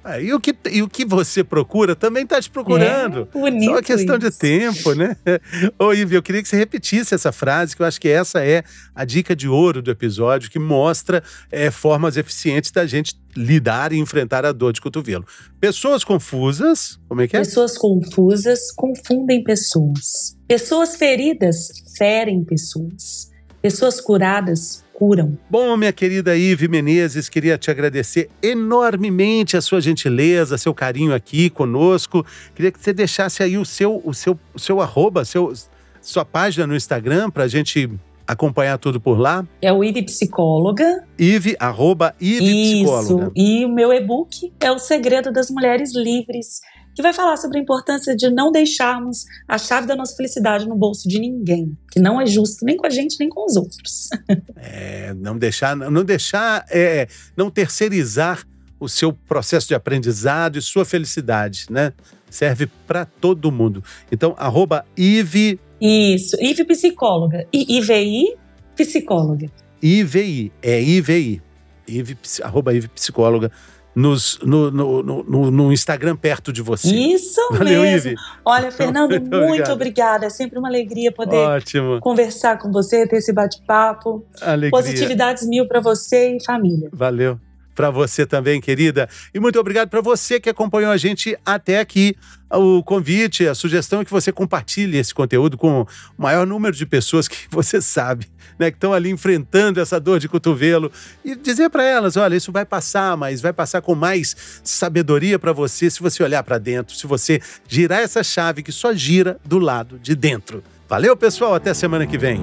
É. 0.04 0.24
E, 0.24 0.34
o 0.34 0.40
que, 0.40 0.56
e 0.72 0.82
o 0.82 0.90
que 0.90 1.06
você 1.06 1.44
procura 1.44 1.96
também 1.96 2.24
está 2.24 2.42
te 2.42 2.50
procurando. 2.50 3.22
É, 3.34 3.40
bonito 3.40 3.66
Só 3.66 3.72
uma 3.72 3.82
questão 3.82 4.18
isso. 4.18 4.30
de 4.30 4.38
tempo, 4.38 4.94
né? 4.94 5.16
Ô, 5.80 5.94
Ivy, 5.94 6.16
eu 6.16 6.24
queria 6.24 6.42
que 6.42 6.50
você 6.50 6.58
repetisse 6.58 7.14
essa 7.14 7.32
frase, 7.32 7.76
que 7.76 7.82
eu 7.82 7.86
acho 7.86 8.00
que 8.00 8.10
essa 8.10 8.44
é 8.44 8.64
a 8.94 9.06
dica 9.06 9.36
de 9.36 9.48
ouro 9.48 9.82
do 9.82 9.92
episódio, 9.92 10.50
que 10.50 10.60
mostra 10.60 11.24
é, 11.52 11.72
formas 11.72 12.18
eficientes 12.18 12.72
da 12.72 12.86
gente 12.86 13.16
lidar 13.36 13.94
e 13.94 13.98
enfrentar 13.98 14.46
a 14.46 14.52
dor 14.52 14.74
de 14.74 14.82
cotovelo. 14.82 15.26
Pessoas 15.60 16.04
confusas, 16.04 17.00
como 17.08 17.22
é 17.22 17.28
que 17.28 17.38
é? 17.38 17.40
Pessoas 17.40 17.78
confusas 17.78 18.72
confundem 18.72 19.44
pessoas. 19.44 20.36
Pessoas 20.48 20.96
feridas 20.96 21.70
ferem 21.98 22.44
pessoas. 22.44 23.32
Pessoas 23.62 24.00
curadas 24.00 24.84
curam. 24.98 25.38
Bom, 25.48 25.78
minha 25.78 25.94
querida 25.94 26.36
Ive 26.36 26.68
Menezes, 26.68 27.30
queria 27.30 27.56
te 27.56 27.70
agradecer 27.70 28.32
enormemente 28.42 29.56
a 29.56 29.62
sua 29.62 29.80
gentileza, 29.80 30.58
seu 30.58 30.74
carinho 30.74 31.14
aqui 31.14 31.52
conosco. 31.52 32.26
Queria 32.56 32.72
que 32.72 32.80
você 32.80 32.92
deixasse 32.92 33.44
aí 33.44 33.60
o 33.60 33.64
seu, 33.64 34.02
o 34.04 34.12
seu, 34.12 34.40
o 34.56 34.60
seu 34.60 34.82
arroba, 34.82 35.24
seu, 35.24 35.54
sua 36.02 36.26
página 36.26 36.66
no 36.66 36.76
Instagram 36.76 37.30
para 37.30 37.44
a 37.44 37.48
gente 37.48 37.88
acompanhar 38.26 38.80
tudo 38.80 39.00
por 39.00 39.20
lá. 39.20 39.46
É 39.62 39.72
o 39.72 39.84
Ive 39.84 40.02
Psicóloga. 40.02 41.06
Ive, 41.18 41.56
arroba 41.60 42.16
Ive 42.20 42.40
Psicóloga. 42.40 43.24
Isso, 43.26 43.32
e 43.36 43.66
o 43.66 43.70
meu 43.70 43.94
e-book 43.94 44.52
é 44.60 44.72
O 44.72 44.80
Segredo 44.80 45.32
das 45.32 45.52
Mulheres 45.52 45.96
Livres 45.96 46.60
que 46.98 47.02
vai 47.04 47.14
falar 47.14 47.38
sobre 47.38 47.60
a 47.60 47.62
importância 47.62 48.16
de 48.16 48.28
não 48.28 48.52
deixarmos 48.52 49.26
a 49.48 49.60
chave 49.60 49.86
da 49.86 49.96
nossa 49.96 50.16
felicidade 50.16 50.68
no 50.68 50.76
bolso 50.76 51.08
de 51.08 51.20
ninguém, 51.20 51.78
que 51.92 52.00
não 52.00 52.20
é 52.20 52.26
justo 52.26 52.66
nem 52.66 52.76
com 52.76 52.88
a 52.88 52.90
gente 52.90 53.18
nem 53.20 53.30
com 53.30 53.46
os 53.46 53.56
outros. 53.56 54.10
é, 54.58 55.14
não 55.14 55.38
deixar, 55.38 55.76
não 55.76 56.04
deixar, 56.04 56.66
é, 56.72 57.08
não 57.36 57.52
terceirizar 57.52 58.44
o 58.80 58.90
seu 58.90 59.14
processo 59.14 59.68
de 59.68 59.76
aprendizado 59.76 60.58
e 60.58 60.62
sua 60.62 60.86
felicidade, 60.86 61.68
né? 61.70 61.94
Serve 62.32 62.66
para 62.88 63.06
todo 63.06 63.52
mundo. 63.52 63.84
Então, 64.12 64.34
arroba 64.36 64.84
Ive. 64.98 65.60
Isso, 65.80 66.36
Ive 66.42 66.66
Psicóloga. 66.66 67.48
I 67.54 67.78
IVI 67.78 68.36
Psicóloga. 68.76 69.52
IVI, 69.84 70.52
é 70.64 70.82
IVI. 70.82 71.44
Ive, 71.88 72.18
arroba 72.42 72.74
Ive 72.74 72.88
Psicóloga 72.88 73.52
nos, 73.98 74.38
no, 74.44 74.70
no, 74.70 75.02
no, 75.02 75.52
no, 75.52 75.74
Instagram 75.74 76.16
perto 76.16 76.54
de 76.54 76.62
você. 76.62 76.96
Isso 76.96 77.42
Valeu, 77.52 77.82
mesmo. 77.82 78.12
Ive. 78.12 78.22
Olha, 78.46 78.70
Fernando, 78.72 79.10
muito, 79.10 79.36
muito 79.36 79.72
obrigada. 79.72 80.28
É 80.28 80.30
sempre 80.30 80.60
uma 80.60 80.68
alegria 80.68 81.12
poder 81.12 81.36
Ótimo. 81.36 82.00
conversar 82.00 82.60
com 82.60 82.72
você, 82.72 83.08
ter 83.08 83.18
esse 83.18 83.34
bate-papo. 83.34 84.24
Positividades 84.70 85.48
mil 85.48 85.68
para 85.68 85.80
você 85.80 86.38
e 86.38 86.46
família. 86.46 86.90
Valeu. 86.94 87.40
Para 87.78 87.92
você 87.92 88.26
também, 88.26 88.60
querida. 88.60 89.08
E 89.32 89.40
muito 89.40 89.60
obrigado 89.60 89.88
para 89.88 90.02
você 90.02 90.40
que 90.40 90.50
acompanhou 90.50 90.92
a 90.92 90.98
gente 90.98 91.38
até 91.46 91.80
aqui. 91.80 92.16
O 92.52 92.82
convite, 92.82 93.48
a 93.48 93.54
sugestão 93.54 94.02
é 94.02 94.06
que 94.06 94.10
você 94.10 94.32
compartilhe 94.32 94.98
esse 94.98 95.14
conteúdo 95.14 95.56
com 95.56 95.82
o 95.82 95.88
maior 96.18 96.48
número 96.48 96.76
de 96.76 96.88
pessoas 96.88 97.28
que 97.28 97.38
você 97.52 97.80
sabe, 97.80 98.26
né, 98.58 98.72
que 98.72 98.78
estão 98.78 98.94
ali 98.94 99.12
enfrentando 99.12 99.80
essa 99.80 100.00
dor 100.00 100.18
de 100.20 100.28
cotovelo 100.28 100.92
e 101.24 101.36
dizer 101.36 101.70
para 101.70 101.84
elas, 101.84 102.18
olha, 102.18 102.36
isso 102.36 102.52
vai 102.52 102.66
passar, 102.66 103.16
mas 103.16 103.42
vai 103.42 103.54
passar 103.54 103.80
com 103.84 103.94
mais 103.94 104.60
sabedoria 104.64 105.38
para 105.38 105.54
você 105.54 105.88
se 105.88 106.02
você 106.02 106.24
olhar 106.24 106.42
para 106.42 106.58
dentro, 106.58 106.96
se 106.96 107.06
você 107.06 107.40
girar 107.68 108.00
essa 108.00 108.24
chave 108.24 108.64
que 108.64 108.72
só 108.72 108.92
gira 108.92 109.38
do 109.46 109.60
lado 109.60 110.00
de 110.00 110.16
dentro. 110.16 110.64
Valeu, 110.90 111.16
pessoal, 111.16 111.54
até 111.54 111.76
semana 111.76 112.08
que 112.08 112.18
vem. 112.18 112.42